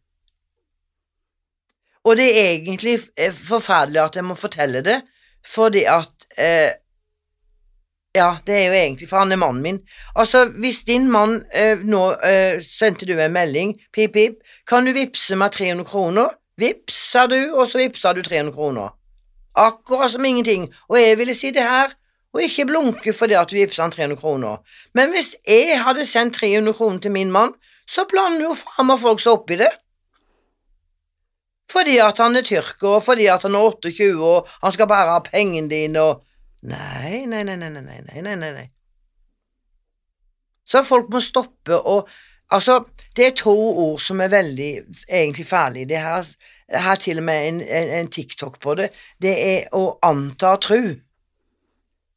[2.06, 5.00] Og det er egentlig eh, forferdelig at jeg må fortelle det,
[5.46, 6.76] fordi at eh,
[8.16, 9.80] Ja, det er jo egentlig For han er mannen min.
[10.16, 14.94] Altså, hvis din mann eh, nå eh, sendte du en melding, pip, pip, kan du
[14.96, 16.32] vippse meg 300 kroner?
[16.58, 18.94] Vippsa du, og så vippsa du 300 kroner.
[19.56, 20.70] Akkurat som ingenting.
[20.88, 21.92] Og jeg ville si det her,
[22.36, 24.62] og ikke blunke fordi at du vippsa han 300 kroner.
[24.96, 27.52] Men hvis jeg hadde sendt 300 kroner til min mann,
[27.88, 29.74] så blander jo faen meg folk seg opp i det.
[31.72, 35.18] Fordi at han er tyrker, og fordi at han er 28 og han skal bare
[35.18, 36.24] ha pengene dine og
[36.66, 38.54] Nei, nei, nei, nei, nei, nei, nei, nei.
[38.54, 38.70] nei.
[40.66, 42.10] Så folk må stoppe og
[42.54, 42.84] Altså,
[43.18, 44.68] det er to ord som er veldig
[45.10, 45.88] egentlig farlige.
[45.90, 46.28] Det her,
[46.70, 48.92] har til og med en, en, en TikTok på det.
[49.22, 50.94] Det er å anta tru.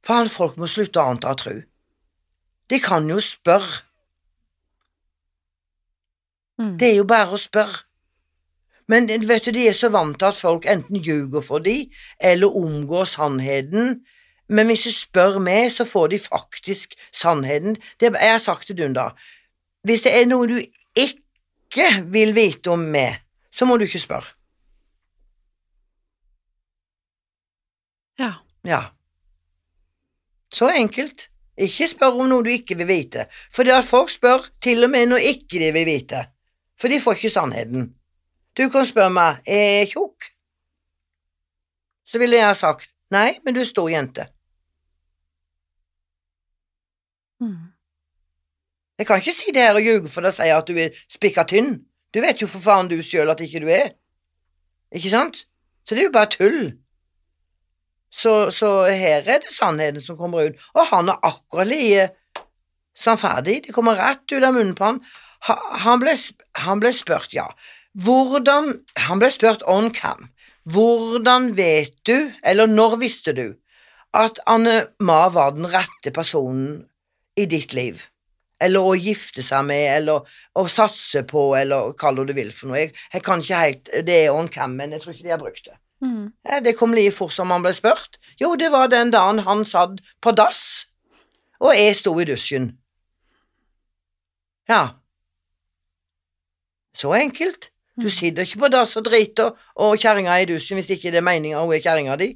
[0.04, 1.62] Faen, folk må slutte å anta tru.
[2.68, 3.80] De kan jo spørre.
[6.60, 6.76] Mm.
[6.76, 7.86] Det er jo bare å spørre.
[8.88, 11.88] Men vet du, de er så vant til at folk enten ljuger for dem,
[12.20, 14.00] eller omgår sannheten,
[14.48, 17.76] men hvis du spør meg, så får de faktisk sannheten.
[18.00, 19.10] Det, jeg har sagt til Dunda,
[19.84, 20.58] hvis det er noe du
[20.98, 23.20] ikke vil vite om meg,
[23.52, 24.32] så må du ikke spørre.
[28.18, 28.32] Ja.
[28.64, 28.82] Ja.
[30.54, 31.28] Så enkelt.
[31.58, 34.92] Ikke spør om noe du ikke vil vite, for det at folk spør til og
[34.92, 36.20] med når ikke de vil vite.
[36.78, 37.88] For de får ikke sannheten.
[38.54, 40.28] Du kan spørre meg er jeg tjukk.
[42.06, 44.28] Så ville jeg ha sagt nei, men du er stor jente.
[47.40, 47.70] Mm.
[48.98, 50.96] Jeg kan ikke si det her og ljuge for deg og si at du er
[51.10, 51.76] spikka tynn.
[52.14, 53.92] Du vet jo for faen du sjøl at ikke du er.
[54.94, 55.44] Ikke sant?
[55.84, 56.62] Så det er jo bare tull.
[58.10, 62.08] Så, så her er det sannheten som kommer ut, og han er akkurat like
[62.98, 63.60] sannferdig.
[63.66, 65.02] Det kommer rett ut av munnen på han.
[65.84, 66.16] Han ble,
[66.64, 67.46] han ble spurt, ja,
[67.94, 68.72] hvordan
[69.06, 70.28] Han ble spurt on cam.
[70.68, 73.54] Hvordan vet du, eller når visste du,
[74.12, 76.88] at Anne Ma var den rette personen
[77.38, 78.02] i ditt liv?
[78.58, 80.26] Eller å gifte seg med, eller
[80.58, 82.80] å satse på, eller kall det hva du vil for noe.
[82.82, 85.42] Jeg, jeg kan ikke helt Det er on cam, men jeg tror ikke de har
[85.42, 85.78] brukt det.
[86.02, 86.32] Mm.
[86.64, 88.18] Det kom like fort som han ble spurt.
[88.38, 90.86] Jo, det var den dagen han satt på dass,
[91.62, 92.72] og jeg sto i dusjen.
[94.68, 94.82] Ja.
[96.94, 97.70] Så enkelt.
[97.98, 101.18] Du sitter ikke på dass og driter og kjerringa er i dusjen hvis ikke det
[101.18, 102.28] er meninga hun er kjerringa di.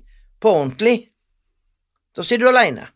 [0.43, 1.13] På ordentlig.
[2.17, 2.89] Da sitter du aleine.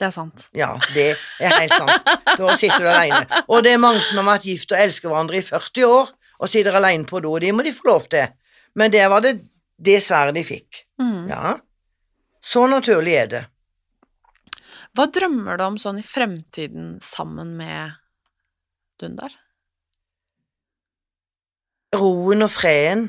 [0.00, 0.48] Det er sant.
[0.56, 2.08] Ja, det er helt sant.
[2.38, 3.22] Da sitter du aleine.
[3.46, 6.12] Og det er mange som har vært gift og elsker hverandre i 40 år
[6.42, 8.32] og sitter aleine på do, og det må de få lov til.
[8.74, 9.36] Men det var det,
[9.78, 10.82] det svaret de fikk.
[10.98, 11.28] Mm.
[11.30, 11.56] Ja.
[12.42, 13.42] Så naturlig er det.
[14.96, 17.94] Hva drømmer du om sånn i fremtiden sammen med
[19.00, 19.32] Dundar?
[21.96, 23.06] Roen og freden.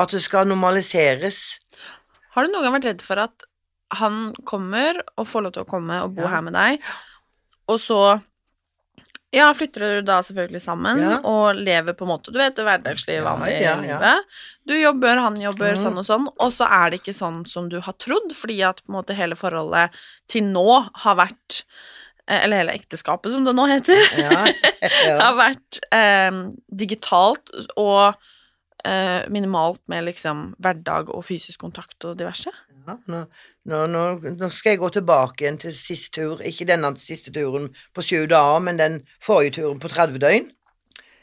[0.00, 1.60] At det skal normaliseres.
[2.34, 3.49] Har du noen gang vært redd for at
[3.90, 6.34] han kommer og får lov til å komme og bo Ja.
[6.36, 6.82] her med deg,
[7.70, 8.02] og så
[9.30, 11.18] ja, flytter dere da selvfølgelig sammen Ja.
[11.22, 13.80] og lever på en måte, du vet, det hverdagslige, vanlige ja, ja.
[13.80, 14.24] livet.
[14.66, 15.82] Du jobber, han jobber, mm.
[15.84, 18.82] sånn og sånn, og så er det ikke sånn som du har trodd, fordi at
[18.82, 19.94] på en måte hele forholdet
[20.30, 20.66] til nå
[21.04, 21.62] har vært
[22.26, 24.02] eh, eller hele ekteskapet, som det nå heter,
[25.22, 28.18] har vært eh, digitalt og
[28.84, 32.50] eh, minimalt med liksom hverdag og fysisk kontakt og diverse.
[32.86, 33.24] Ja, nå,
[33.68, 34.04] nå, nå,
[34.38, 38.24] nå skal jeg gå tilbake igjen til sist tur, ikke denne siste turen på sju
[38.30, 40.48] dager, men den forrige turen på 30 døgn.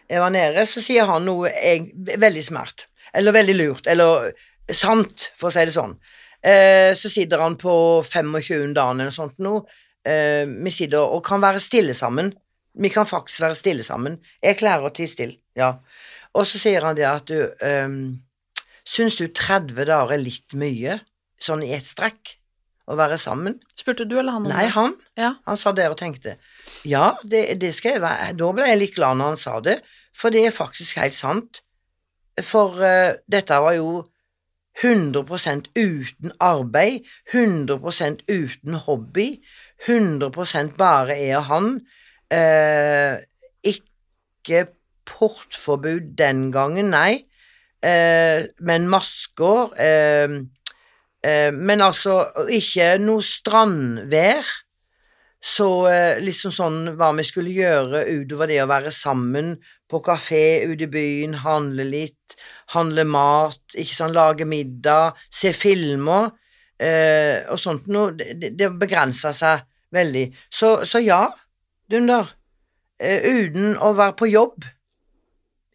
[0.08, 2.86] Jeg var nede, så sier han noe jeg, veldig smart,
[3.18, 4.30] eller veldig lurt, eller
[4.72, 5.98] sant, for å si det sånn.
[6.46, 7.74] Eh, så sitter han på
[8.06, 9.58] 25 dagen eller sånt nå.
[10.08, 12.32] Eh, vi sitter og kan være stille sammen.
[12.78, 14.20] Vi kan faktisk være stille sammen.
[14.44, 15.74] Jeg klarer å tie stille, ja.
[16.38, 18.00] Og så sier han det at du eh,
[18.88, 20.94] Syns du 30 dager er litt mye?
[21.44, 22.38] Sånn i ett strekk
[22.88, 23.58] å være sammen.
[23.76, 24.74] Spurte du eller han om Nei, det?
[24.78, 24.96] han.
[25.20, 25.32] Ja.
[25.48, 26.38] Han sa det og tenkte
[26.88, 28.34] ja, det, det skal jeg være.
[28.40, 29.80] Da ble jeg litt glad når han sa det,
[30.16, 31.62] for det er faktisk helt sant.
[32.46, 34.06] For uh, dette var jo
[34.84, 39.30] 100% uten arbeid, 100% uten hobby,
[39.88, 41.72] 100 bare jeg og han.
[42.32, 43.18] Uh,
[43.66, 44.68] ikke
[45.08, 47.24] portforbud den gangen, nei,
[47.84, 49.74] uh, men masker.
[49.80, 50.38] Eh,
[51.54, 52.20] men altså
[52.54, 54.46] ikke noe strandvær.
[55.48, 59.54] Så eh, liksom sånn hva vi skulle gjøre utover det å være sammen
[59.88, 62.36] på kafé ute i byen, handle litt,
[62.74, 66.32] handle mat, ikke sant, lage middag, se filmer
[66.82, 68.16] eh, og sånt noe.
[68.18, 69.62] Det, det- begrensa seg
[69.94, 70.26] veldig.
[70.50, 71.22] Så, så ja,
[71.88, 72.34] Dunder.
[73.00, 74.66] Eh, uten å være på jobb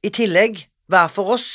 [0.02, 1.46] i tillegg, hver for oss,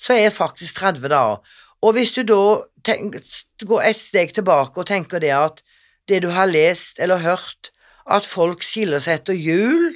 [0.00, 1.40] så er faktisk 30 dager.
[1.80, 2.42] Og hvis du da
[2.86, 3.20] tenk,
[3.66, 5.62] går et steg tilbake og tenker det at
[6.10, 7.70] det du har lest eller hørt,
[8.10, 9.94] at folk skiller seg etter jul,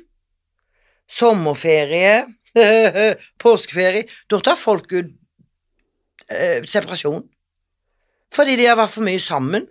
[1.10, 2.24] sommerferie,
[3.42, 5.10] påskeferie, da tar folk ut
[6.30, 7.24] eh, separasjon.
[8.34, 9.68] Fordi de har vært for mye sammen,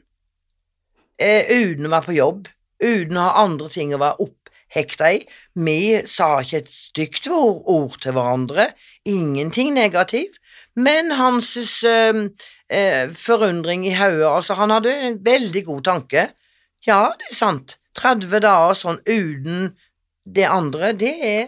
[1.19, 2.47] eh, uten å være på jobb,
[2.83, 5.21] uten å ha andre ting å være opphekta i.
[5.55, 8.71] Vi sa ikke et stygt ord til hverandre,
[9.07, 10.39] ingenting negativt,
[10.75, 11.55] men hans
[11.87, 12.25] eh,
[12.73, 16.27] eh, forundring i hodet, altså han hadde en veldig god tanke.
[16.87, 19.75] Ja, det er sant, 30 dager sånn uten
[20.25, 21.45] det andre, det er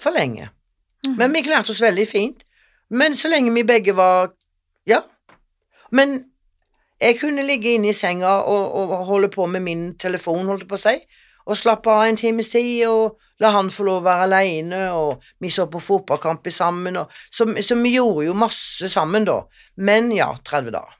[0.00, 0.50] for lenge.
[1.18, 2.44] Men vi klarte oss veldig fint.
[2.92, 4.32] Men så lenge vi begge var
[4.86, 5.02] Ja.
[5.90, 6.24] Men
[7.00, 10.68] jeg kunne ligge inne i senga og, og holde på med min telefon, holdt jeg
[10.70, 10.94] på å si,
[11.46, 15.22] og slappe av en times tid, og la han få lov å være alene, og
[15.42, 19.40] vi så på fotballkamp sammen, og, så, så vi gjorde jo masse sammen da.
[19.82, 20.98] Men ja, 30 dager.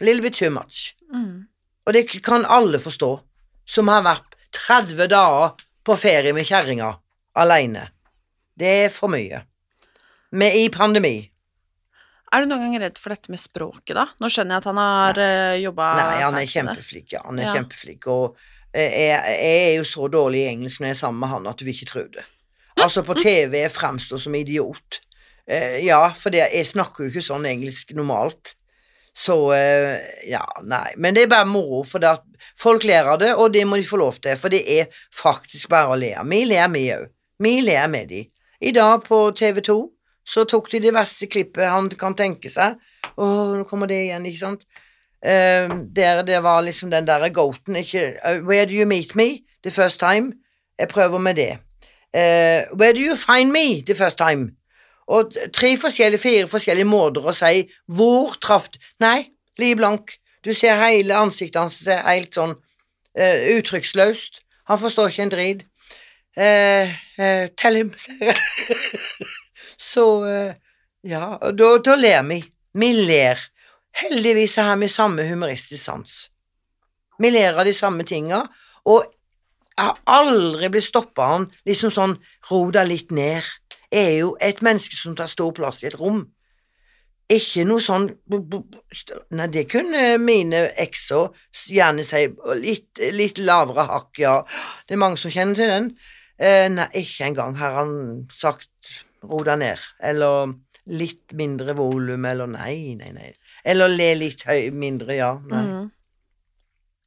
[0.00, 0.92] A little bit too much.
[1.12, 1.46] Mm.
[1.86, 3.12] Og det kan alle forstå,
[3.66, 4.36] som har vært
[4.66, 6.90] 30 dager på ferie med kjerringa
[7.38, 7.86] alene.
[8.56, 9.42] Det er for mye.
[10.36, 11.16] Med i pandemi.
[12.34, 14.08] Er du noen gang redd for dette med språket, da?
[14.20, 17.22] Nå skjønner jeg at han har uh, jobba Nei, han er kjempeflink, ja.
[17.28, 17.54] Han er Ja.
[17.60, 21.22] kjempeflink, og eh, jeg, jeg er jo så dårlig i engelsk når jeg er sammen
[21.22, 22.26] med han at du ikke tro det.
[22.76, 25.00] Altså, på TV jeg fremstår som idiot.
[25.48, 28.52] Eh, ja, for det, jeg snakker jo ikke sånn engelsk normalt.
[29.16, 29.96] Så eh,
[30.28, 30.90] ja, nei.
[31.00, 33.78] Men det er bare moro, for det at folk ler av det, og det må
[33.80, 36.28] de få lov til, for det er faktisk bare å le av.
[36.28, 37.06] Vi ler, vi òg.
[37.40, 38.24] Vi ler med de.
[38.60, 39.78] I dag på TV 2
[40.26, 42.76] så tok de det verste klippet han kan tenke seg.
[43.16, 44.66] Å, nå kommer det igjen, ikke sant?
[45.24, 49.40] Eh, der det var liksom den derre goaten, ikke uh, Where do you meet me
[49.62, 50.32] the first time?
[50.78, 51.58] Jeg prøver med det.
[52.14, 54.52] Uh, where do you find me the first time?
[55.06, 58.68] Og tre forskjellige, fire forskjellige måter å si 'hvor traff
[59.00, 60.18] Nei, li blank.
[60.44, 62.54] Du ser hele ansiktet hans er helt sånn
[63.18, 64.42] eh, uttrykksløst.
[64.70, 65.64] Han forstår ikke en drit.
[66.36, 68.78] Eh, eh, tell him, sier jeg.
[69.90, 70.04] Så
[71.04, 72.40] ja, og da, da ler vi.
[72.74, 73.40] Vi ler.
[73.96, 76.16] Heldigvis har vi samme humoristisk sans.
[77.18, 78.42] Vi ler av de samme tinga,
[78.84, 79.06] og
[79.76, 82.16] jeg har aldri blitt stoppa av han liksom sånn
[82.50, 83.44] ro deg litt ned.
[83.92, 86.24] Jeg er jo et menneske som tar stor plass i et rom.
[87.32, 91.32] Ikke noe sånn Nei, det kunne mine ekser
[91.72, 92.22] gjerne si.
[92.62, 94.36] Litt, litt lavere hakk, ja.
[94.86, 95.90] Det er mange som kjenner til den.
[96.38, 97.96] Eh, nei, ikke engang har han
[98.32, 98.92] sagt
[99.26, 100.54] ro deg ned, eller
[100.86, 103.32] litt mindre volum, eller nei, nei, nei.
[103.66, 105.32] Eller le litt høy, mindre, ja.
[105.50, 105.62] Nei.
[105.66, 105.84] Mm.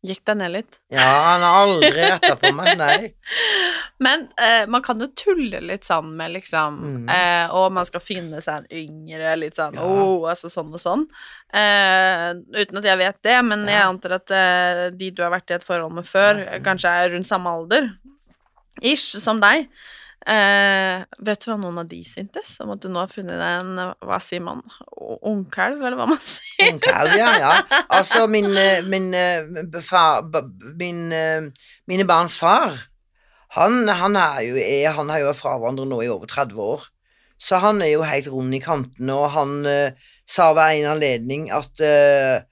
[0.07, 0.77] Gikk deg ned litt?
[0.95, 3.09] Ja, han har aldri retta på meg, nei.
[4.05, 7.09] Men eh, man kan jo tulle litt sammen med liksom Mm.
[7.11, 9.83] eh, Og man skal finne seg en yngre, litt sånn Ja.
[9.83, 11.03] oh, altså sånn og sånn.
[11.51, 12.29] Eh,
[12.61, 15.57] uten at jeg vet det, men jeg antar at eh, de du har vært i
[15.59, 16.59] et forhold med før, Ja.
[16.63, 17.91] kanskje er rundt samme alder.
[18.81, 19.67] Ish, som deg.
[20.29, 22.51] Eh, vet du hva noen av de syntes?
[22.61, 23.71] Om at du nå har funnet en,
[24.05, 24.61] hva sier man,
[25.25, 26.75] ungkalv, eller hva man sier?
[26.75, 27.55] Ungkalv, ja, ja.
[27.87, 30.27] Altså, min, eh, min, eh, far,
[30.77, 31.49] min eh,
[31.89, 32.77] Mine barns far,
[33.57, 36.85] han, han, er jo, er, han er jo fra hverandre nå i over 30 år.
[37.41, 41.47] Så han er jo helt rund i kantene, og han uh, sa ved en anledning
[41.55, 42.43] at uh,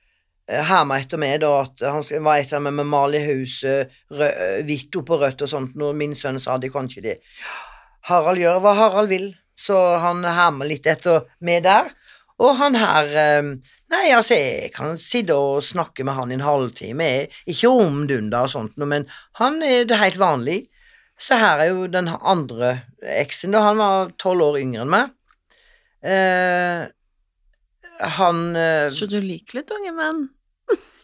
[0.47, 3.91] Herma etter meg, da, at han var etter meg med mal i huset
[4.63, 7.17] hvitt oppå rødt og sånt, når min sønn sa de kan ikke det.
[8.07, 11.89] Harald gjør hva Harald vil, så han hermer litt etter meg der.
[12.37, 13.51] Og han her eh,
[13.87, 17.05] Nei, altså, jeg kan sitte og snakke med han i en halvtime,
[17.47, 19.05] ikke om dunder og sånt, noe, men
[19.39, 20.57] han er det helt vanlig.
[21.17, 22.73] Så her er jo den andre
[23.15, 23.63] eksen, da.
[23.69, 25.13] Han var tolv år yngre enn meg.
[26.03, 26.83] Eh,
[28.17, 30.27] han eh, Så du liker litt unge menn?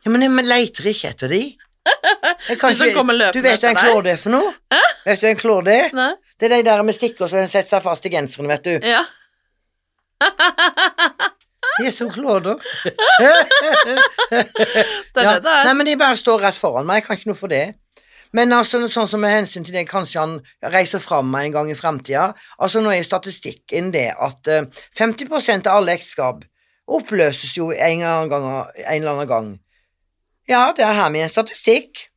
[0.04, 1.42] Ja, men jeg leiter ikke etter de.
[2.50, 4.52] Jeg kan ikke- du vet hva en klårde er for noe?
[4.72, 4.82] Hæ?
[5.08, 5.90] Vet du hva en klårde er?
[5.96, 6.12] Nei?
[6.44, 8.74] Det er de der med stikker som setter seg fast i genseren, vet du.
[8.84, 9.06] Ja.
[11.78, 12.60] De er som klåder.
[13.24, 13.48] Er
[15.24, 15.40] Ja.
[15.40, 17.64] Nei, men de bare står rett foran meg, jeg kan ikke noe for det.
[18.34, 20.40] Men altså, sånn som med hensyn til det, kanskje han
[20.74, 22.34] reiser fram meg en gang i framtida.
[22.58, 24.66] Altså, nå er statistikken det at eh,
[25.00, 26.38] 50% av alle ekteskap
[26.90, 29.60] oppløses jo en, gang, en eller annen gang.
[30.50, 32.10] Ja, det er her med en statistikk.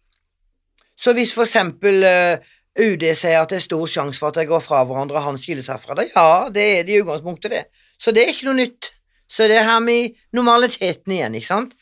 [0.97, 2.41] Så hvis for eksempel eh,
[2.77, 5.39] UD sier at det er stor sjanse for at de går fra hverandre og han
[5.41, 7.63] skiller seg fra deg, ja, det er det i utgangspunktet, det.
[7.97, 8.91] Så det er ikke noe nytt.
[9.29, 11.73] Så det er her med normaliteten igjen, ikke sant.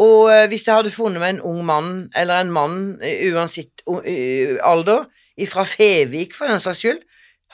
[0.00, 3.84] Og eh, hvis jeg hadde funnet meg en ung mann, eller en mann eh, uansett
[3.86, 5.04] alder,
[5.48, 7.00] fra Fevik for den saks skyld,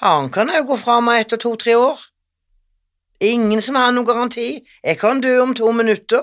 [0.02, 1.98] han kan jo gå fra meg etter to-tre år.
[3.24, 4.60] Ingen som har noen garanti.
[4.84, 6.22] Jeg kan dø om to minutter.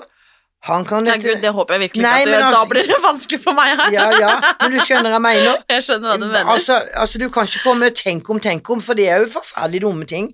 [0.62, 2.44] Han kan Nei, Gud, det håper jeg virkelig Nei, ikke at du gjør.
[2.46, 3.90] altså- Da blir det vanskelig for meg her.
[3.92, 5.62] Ja, ja, men du skjønner hva jeg mener.
[5.70, 6.46] Jeg skjønner hva du mener.
[6.50, 9.26] Altså, altså, du kan ikke komme med tenk om, tenk om, for det er jo
[9.26, 10.32] forferdelig dumme ting.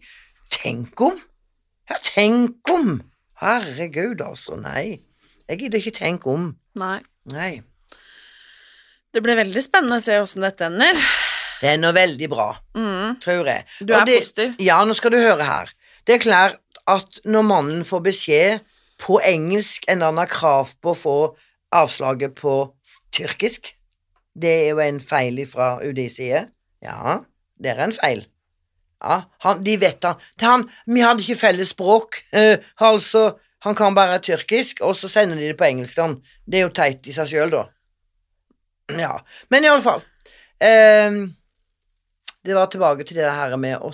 [0.50, 1.20] Tenk om?
[1.90, 3.02] Ja, tenk om!
[3.42, 5.00] Herregud, altså, nei.
[5.48, 6.56] Jeg gidder ikke tenke om.
[6.80, 7.00] Nei.
[7.26, 7.60] Nei.
[9.12, 10.96] Det blir veldig spennende å se åssen dette ender.
[11.60, 13.20] Det er noe veldig bra, Mm.
[13.20, 13.64] tror jeg.
[13.84, 14.54] Du er det, positiv.
[14.58, 15.68] Ja, nå skal du høre her.
[16.06, 16.56] Det er klart
[16.88, 18.60] at når mannen får beskjed
[19.02, 21.16] på engelsk enn han har krav på å få
[21.74, 22.56] avslaget på
[23.14, 23.72] tyrkisk,
[24.38, 26.46] det er jo en feil fra UDIs side.
[26.84, 27.18] Ja,
[27.60, 28.26] det er en feil.
[29.02, 30.20] Ja, han, de vet han.
[30.40, 30.68] Han.
[30.86, 33.32] Vi hadde ikke felles språk, eh, altså
[33.62, 35.98] han kan bare tyrkisk, og så sender de det på engelsk.
[35.98, 36.16] han.
[36.46, 37.66] Det er jo teit i seg sjøl, da.
[38.98, 39.12] Ja,
[39.50, 40.02] men i alle fall.
[40.60, 41.34] ehm,
[42.44, 43.92] det var tilbake til det her med å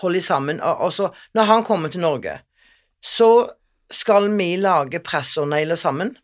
[0.00, 0.60] holde sammen.
[0.60, 0.92] Og
[1.34, 2.40] når han kommer til Norge,
[3.02, 3.52] så
[3.92, 6.16] skal vi lage press-on-nailer sammen.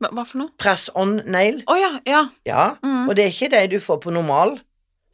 [0.00, 0.50] Hva, hva for noe?
[0.60, 1.62] Press-on-nail.
[1.66, 2.22] Å ja, ja.
[2.46, 3.08] Ja, Mm.
[3.08, 4.58] og det er ikke det du får på normal.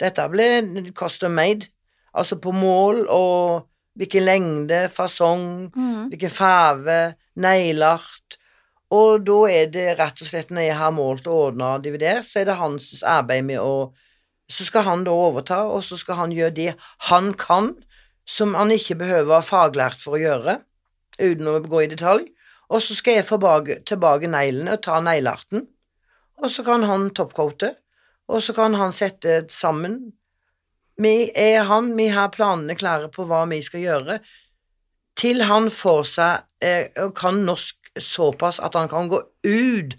[0.00, 1.68] Dette ble custom made.
[2.14, 6.08] Altså på mål og hvilken lengde, fasong, Mm.
[6.10, 8.38] hvilken farge, neglart.
[8.90, 12.24] Og da er det rett og slett, når jeg har målt og ordna og dividert,
[12.26, 13.92] så er det hans arbeid med å
[14.50, 16.74] Så skal han da overta, og så skal han gjøre det
[17.08, 17.74] han kan,
[18.26, 20.60] som han ikke behøver å ha faglært for å gjøre,
[21.18, 22.26] uten å gå i detalj.
[22.72, 23.38] Og så skal jeg få
[23.84, 25.66] tilbake neglene og ta neglearten,
[26.42, 27.74] og så kan han toppcoate,
[28.32, 30.12] og så kan han sette sammen
[30.96, 34.18] vi er han, vi har planene klare på hva vi skal gjøre,
[35.18, 39.96] til han får seg eh, kan norsk såpass at han kan gå ut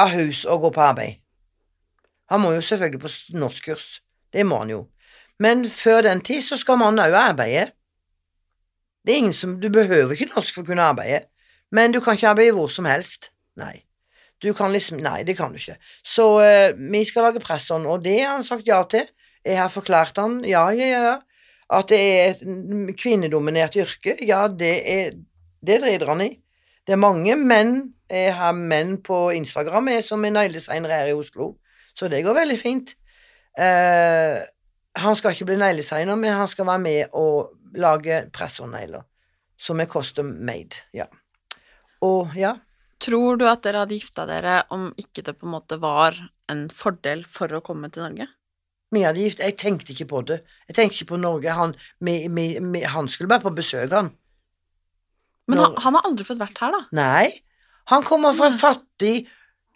[0.00, 1.22] av hus og gå på arbeid.
[2.32, 3.88] Han må jo selvfølgelig på norskkurs,
[4.32, 4.84] det må han jo.
[5.38, 7.70] Men før den tid så skal man òg arbeide.
[9.06, 11.28] Det er ingen som Du behøver ikke norsk for å kunne arbeide,
[11.70, 13.30] men du kan ikke arbeide hvor som helst.
[13.58, 13.86] Nei.
[14.42, 15.78] Du kan liksom Nei, det kan du ikke.
[16.04, 19.06] Så uh, vi skal lage presshånd, og det har han sagt ja til.
[19.46, 21.14] Jeg har forklart han ja, ja, ja.
[21.70, 25.16] At det er et kvinnedominert yrke, ja, det er
[25.66, 26.28] Det driter han i.
[26.86, 31.14] Det er mange menn Jeg har menn på Instagram jeg, som er negledesigner her i
[31.16, 31.56] Oslo,
[31.94, 32.92] så det går veldig fint.
[33.58, 34.44] Uh,
[34.96, 39.04] han skal ikke bli negledesigner, men han skal være med og lage presshåndnegler,
[39.56, 41.06] som er custom made, ja.
[42.04, 42.56] Og ja,
[43.02, 46.16] Tror du at dere hadde gifta dere om ikke det på en måte var
[46.48, 48.28] en fordel for å komme til Norge?
[48.94, 50.38] Vi hadde gift, jeg tenkte ikke på det.
[50.70, 51.56] Jeg tenkte ikke på Norge.
[51.58, 54.12] Han, vi, vi, vi, han skulle bare på besøk, han.
[55.50, 56.80] Men han, han har aldri fått vært her, da.
[56.96, 57.26] Nei,
[57.92, 59.14] han kommer fra et fattig,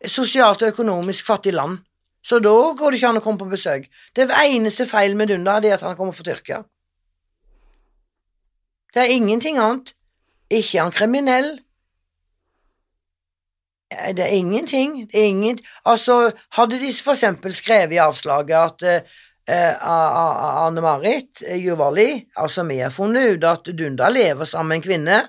[0.08, 1.82] sosialt og økonomisk fattig land.
[2.24, 3.86] Så da går det ikke an å komme på besøk.
[4.16, 6.62] Det eneste feil med Dunda er at han kommer fra Tyrkia.
[8.94, 9.94] Det er ingenting annet.
[10.50, 11.50] Ikke er han kriminell.
[13.92, 15.10] Eh, Det er ingenting.
[15.12, 19.02] Det er ingen Altså, hadde de for eksempel skrevet i avslaget at eh,
[19.48, 19.76] eh,
[20.66, 25.28] Anne-Marit eh, Juvali, altså vi har funnet ut at Dunda lever sammen med en kvinne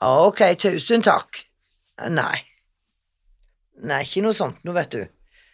[0.00, 1.40] Ok, tusen takk.
[2.08, 2.38] Nei.
[3.82, 5.00] Nei, ikke noe sånt noe, vet du.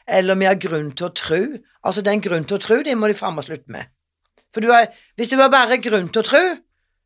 [0.07, 1.39] Eller vi har grunn til å tro.
[1.81, 3.89] Altså, den grunn til å tro, det må de faen meg slutte med.
[4.53, 6.43] For du har, hvis du har bare grunn til å tro,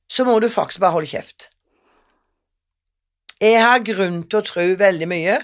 [0.08, 1.48] så må du faktisk bare holde kjeft.
[3.38, 5.36] Jeg har grunn til å tro veldig mye,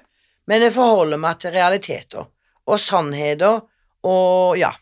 [0.51, 2.27] men jeg forholder meg til realiteter
[2.65, 3.61] og sannheter
[4.05, 4.73] og ja.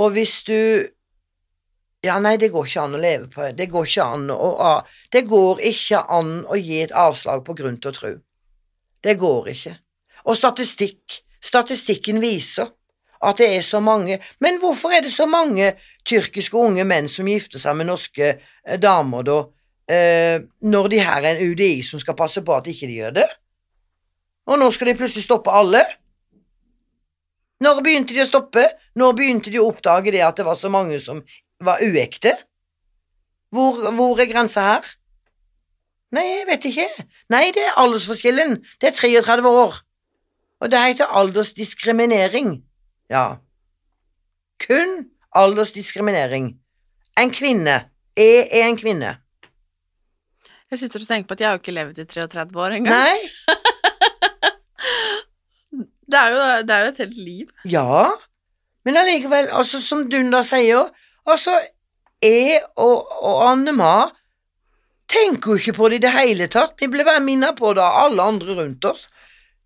[0.00, 0.58] Og hvis du
[2.00, 3.66] ja, nei, det går ikke an å leve på det.
[3.68, 4.70] går ikke an å,
[5.12, 8.12] det går ikke an å gi et avslag på grunn til å tro.
[9.04, 9.74] Det går ikke.
[10.24, 12.72] Og statistikk, statistikken viser
[13.20, 15.74] at det er så mange Men hvorfor er det så mange
[16.08, 19.38] tyrkiske unge menn som gifter seg med norske eh, damer, da,
[19.92, 23.16] eh, når de her er en UDI som skal passe på at ikke de gjør
[23.20, 23.28] det?
[24.50, 25.84] Og nå skal de plutselig stoppe alle?
[27.60, 28.64] Når begynte de å stoppe?
[28.96, 31.20] Når begynte de å oppdage det at det var så mange som
[31.60, 32.38] var uekte?
[33.52, 34.88] Hvor, hvor er grensa her?
[36.14, 36.88] Nei, jeg vet ikke.
[37.30, 38.56] Nei, det er aldersforskjellen.
[38.82, 39.76] Det er 33 år.
[40.60, 42.56] Og det heter aldersdiskriminering.
[43.10, 43.24] Ja.
[44.62, 46.52] Kun aldersdiskriminering.
[47.18, 47.80] En kvinne.
[48.16, 49.16] Er en kvinne.
[50.70, 52.94] Jeg sitter og tenker på at jeg har jo ikke levd i 33 år engang.
[52.94, 53.18] Nei?
[56.10, 57.50] Det er, jo, det er jo et helt liv.
[57.70, 58.06] Ja,
[58.82, 60.88] men allikevel, altså, som Dunda sier,
[61.22, 61.52] altså,
[62.18, 64.08] jeg og, og Anne-Ma
[65.10, 66.74] tenker jo ikke på det i det hele tatt.
[66.82, 69.06] Vi blir bare minnet på det av alle andre rundt oss.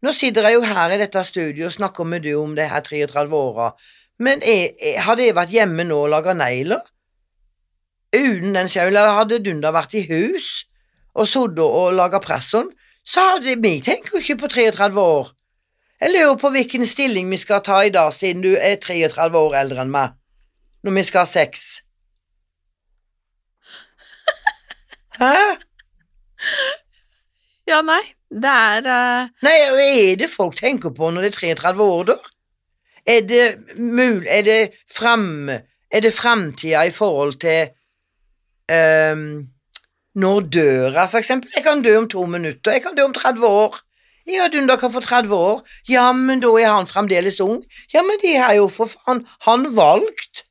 [0.04, 2.82] Nå sitter jeg jo her i dette studioet og snakker med du om det her
[2.84, 3.70] 33 åra,
[4.20, 6.82] men jeg, jeg, hadde jeg vært hjemme nå og laga negler?
[8.14, 10.66] Uten den sjaula hadde Dunda vært i hus
[11.14, 12.68] og sittet og laga presson,
[13.06, 15.32] så hadde vi tenker jo ikke på 33 år.
[16.02, 19.56] Jeg lurer på hvilken stilling vi skal ta i dag, siden du er 33 år
[19.62, 20.14] eldre enn meg,
[20.84, 21.64] når vi skal ha sex.
[25.22, 25.32] Hæ?
[27.70, 28.02] Ja, nei,
[28.34, 29.32] det er uh...
[29.46, 32.18] Nei, hva er det folk tenker på når det er 33 år, da?
[33.06, 33.46] Er det
[33.78, 34.24] mul...
[34.26, 34.60] Er det
[34.90, 35.48] fram...
[35.94, 37.68] Er det framtida i forhold til
[38.66, 39.44] um,
[40.18, 41.52] Når døra, for eksempel?
[41.54, 43.78] Jeg kan dø om to minutter, jeg kan dø om 30 år.
[44.26, 45.62] Ja, Dunda kan få 30 år.
[45.88, 47.60] Ja, men da er han fremdeles ung.
[47.92, 50.46] Ja, men de har jo for faen Han valgt.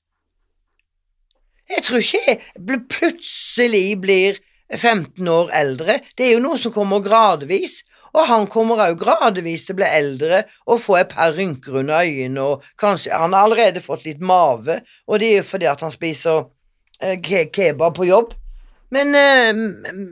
[1.70, 4.38] Jeg tror ikke jeg plutselig blir
[4.78, 6.00] 15 år eldre.
[6.18, 7.82] Det er jo noe som kommer gradvis.
[8.14, 12.06] Og han kommer også gradvis til å bli eldre og få et par rynker under
[12.06, 15.82] øynene, og kanskje Han har allerede fått litt mave, og det er jo fordi at
[15.82, 16.44] han spiser
[17.02, 18.36] eh, ke kebab på jobb.
[18.94, 19.54] Men, eh,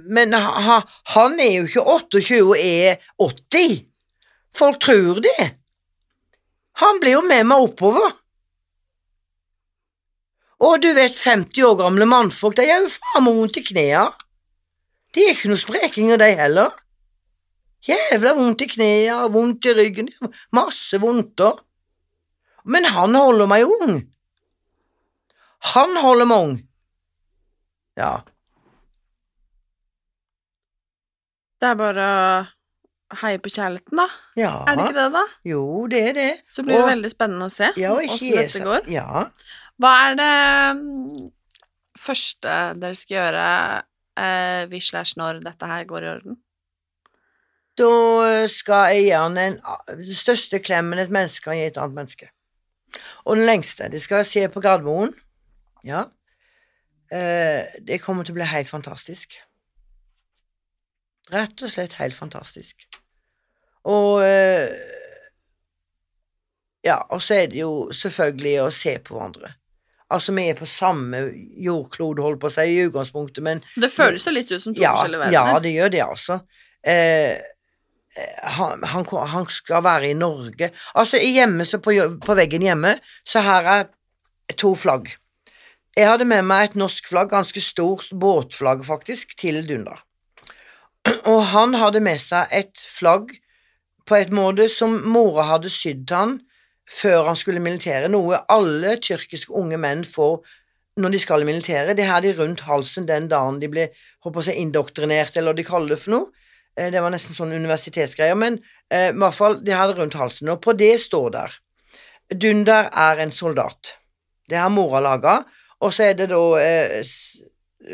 [0.09, 0.81] men ha,
[1.13, 3.85] han er jo ikke 28 og er 80.
[4.57, 5.51] Folk tror det.
[6.81, 8.17] Han blir jo med meg oppover.
[10.61, 14.09] Og du vet, 50 år gamle mannfolk, de har jo faen meg vondt i knærne.
[15.11, 16.71] De er ikke noe sprekinger, de heller.
[17.87, 20.09] Jævla vondt i knærne og vondt i ryggen.
[20.55, 21.59] Masse vondter.
[22.63, 23.95] Men han holder meg ung.
[25.73, 26.53] Han holder meg ung.
[27.97, 28.11] Ja.
[31.61, 32.05] Det er bare
[33.11, 34.07] å heie på kjærligheten, da.
[34.39, 34.53] ja.
[34.69, 35.23] Er det ikke det, da?
[35.45, 36.29] Jo, det er det.
[36.49, 38.87] Så blir det Og- veldig spennende å se Ja, åssen dette går.
[38.89, 39.27] Ja.
[39.81, 40.31] Hva er det
[40.79, 41.31] mm,
[41.97, 43.45] første dere skal gjøre
[44.21, 46.39] eh, hvis slash når dette her går i orden?
[47.79, 49.59] Da skal jeg gjerne den
[49.89, 52.31] den største klemmen et menneske kan gi et annet menneske.
[53.25, 53.87] Og den lengste.
[53.89, 55.13] Det skal skje på Gardermoen.
[55.87, 56.05] Ja.
[57.11, 59.39] Eh, det kommer til å bli helt fantastisk.
[61.31, 62.87] Rett og slett helt fantastisk.
[63.87, 64.97] Og eh,
[66.81, 69.51] Ja, og så er det jo selvfølgelig å se på hverandre.
[70.11, 71.23] Altså, vi er på samme
[71.63, 74.83] jordklode, holdt på å si, i utgangspunktet, men Det føles jo litt ut som to
[74.83, 76.37] ja, forskjellige ja, det gjør det, altså.
[76.83, 77.39] Eh,
[78.17, 81.95] eh, han, han, han skal være i Norge Altså, hjemme, så på,
[82.25, 83.89] på veggen hjemme, så her er
[84.59, 85.13] to flagg.
[85.95, 90.01] Jeg hadde med meg et norsk flagg, ganske stort båtflagg, faktisk, til Dundra.
[91.27, 93.33] Og han hadde med seg et flagg
[94.07, 96.39] på et måte som mora hadde sydd han
[96.91, 100.41] før han skulle militere, noe alle tyrkiske unge menn får
[101.01, 101.95] når de skal i militæret.
[101.97, 103.87] Det har de rundt halsen den dagen de ble
[104.25, 106.45] håper jeg, indoktrinert, eller hva de kaller det for noe.
[106.75, 108.59] Eh, Det var nesten sånn universitetsgreier, men
[108.91, 110.51] eh, i hvert fall, de har det rundt halsen.
[110.51, 111.59] Og på det står der
[112.31, 113.95] Dunder er en soldat.
[114.47, 115.41] Det har mora laga,
[115.81, 117.01] og så er det da eh,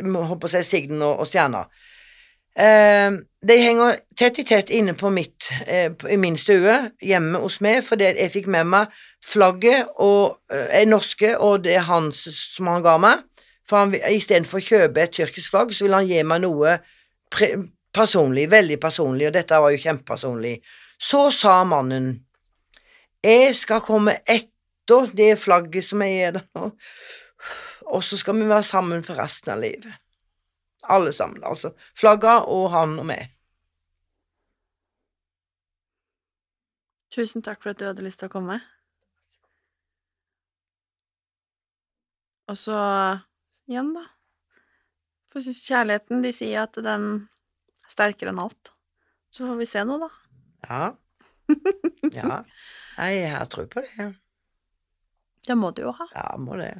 [0.04, 1.68] håper jeg, sigden og, og stjerna.
[2.58, 3.12] Eh,
[3.48, 7.84] de henger tett i tett inne på mitt, eh, i min stue hjemme hos meg,
[7.86, 12.72] fordi jeg fikk med meg flagget og eh, er norske, og det er hans som
[12.72, 13.22] han ga meg.
[13.68, 16.80] For han, istedenfor å kjøpe et tyrkisk flagg, så ville han gi meg noe
[17.30, 17.52] pre
[17.98, 20.58] personlig, veldig personlig, og dette var jo kjempepersonlig.
[21.02, 22.10] Så sa mannen,
[23.26, 26.72] jeg skal komme etter det flagget som jeg er der nå,
[27.88, 29.94] og så skal vi være sammen for resten av livet.
[30.88, 31.74] Alle sammen, altså.
[31.98, 33.34] Flagga og han og meg.
[37.14, 38.60] Tusen takk for at du hadde lyst til å komme.
[42.48, 42.78] Og så
[43.68, 44.06] igjen, da.
[45.34, 48.72] For kjærligheten, de sier at den er sterkere enn alt.
[49.34, 50.14] Så får vi se nå, da.
[50.70, 50.86] Ja.
[52.14, 52.44] Ja.
[52.98, 54.06] Jeg har tro på det.
[55.48, 56.08] Det må du jo ha.
[56.14, 56.72] Ja, må det.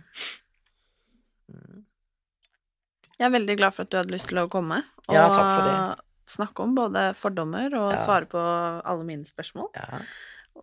[3.18, 5.48] Jeg er veldig glad for at du hadde lyst til å komme og Ja, takk
[5.56, 6.04] for det.
[6.28, 8.04] snakke om både fordommer og Ja.
[8.04, 8.42] svare på
[8.86, 9.70] alle mine spørsmål.
[9.76, 10.00] Ja.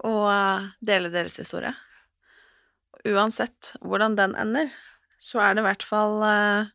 [0.05, 1.75] Og eh, dele deres historie.
[3.05, 4.71] Uansett hvordan den ender,
[5.21, 6.67] så er det i hvert fall uh,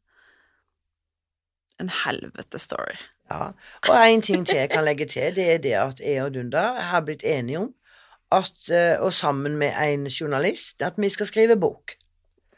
[1.79, 2.97] en helvete story.
[3.31, 3.51] Ja.
[3.89, 6.73] Og en ting til jeg kan legge til, det er det at jeg og Dunda
[6.81, 7.73] har blitt enige om
[8.31, 11.95] at, eh, og sammen med en journalist, at vi skal skrive bok.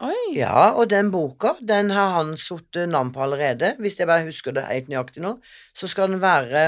[0.02, 0.34] Oi!
[0.34, 4.56] Ja, og den boka, den har han satt navn på allerede, hvis jeg bare husker
[4.56, 5.36] det helt nøyaktig nå.
[5.78, 6.64] Så skal den være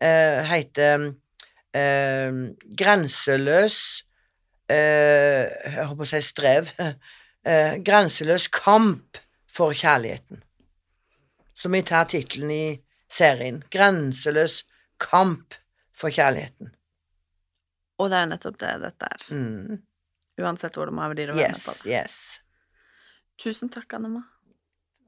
[0.00, 0.86] eh, Heite
[1.76, 2.38] eh,
[2.80, 3.76] Grenseløs
[4.72, 6.72] eh, Jeg holdt på å si strev.
[7.40, 9.16] Eh, grenseløs kamp
[9.48, 10.42] for kjærligheten.
[11.56, 12.66] Så vi tar tittelen i
[13.08, 13.62] serien.
[13.72, 14.58] Grenseløs
[15.00, 15.56] kamp
[15.96, 16.68] for kjærligheten.
[17.96, 19.24] Og det er nettopp det dette er.
[19.32, 19.80] Mm.
[20.44, 21.88] Uansett hvordan man vrir og vender Yes, på det.
[21.96, 22.18] yes.
[23.40, 24.20] Tusen takk, Annema.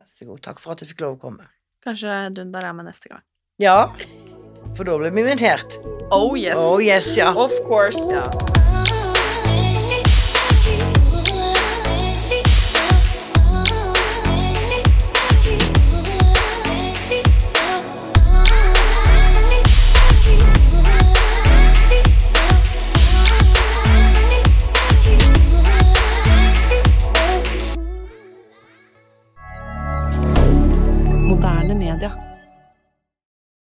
[0.00, 0.40] Vær så god.
[0.46, 1.50] Takk for at jeg fikk lov å komme.
[1.84, 3.20] Kanskje Dundar er med neste gang.
[3.60, 3.92] Ja,
[4.72, 5.76] for da blir vi invitert.
[6.08, 6.56] Oh yes!
[6.56, 7.34] Oh yes, ja.
[7.36, 8.00] Of course.
[8.08, 8.24] Ja.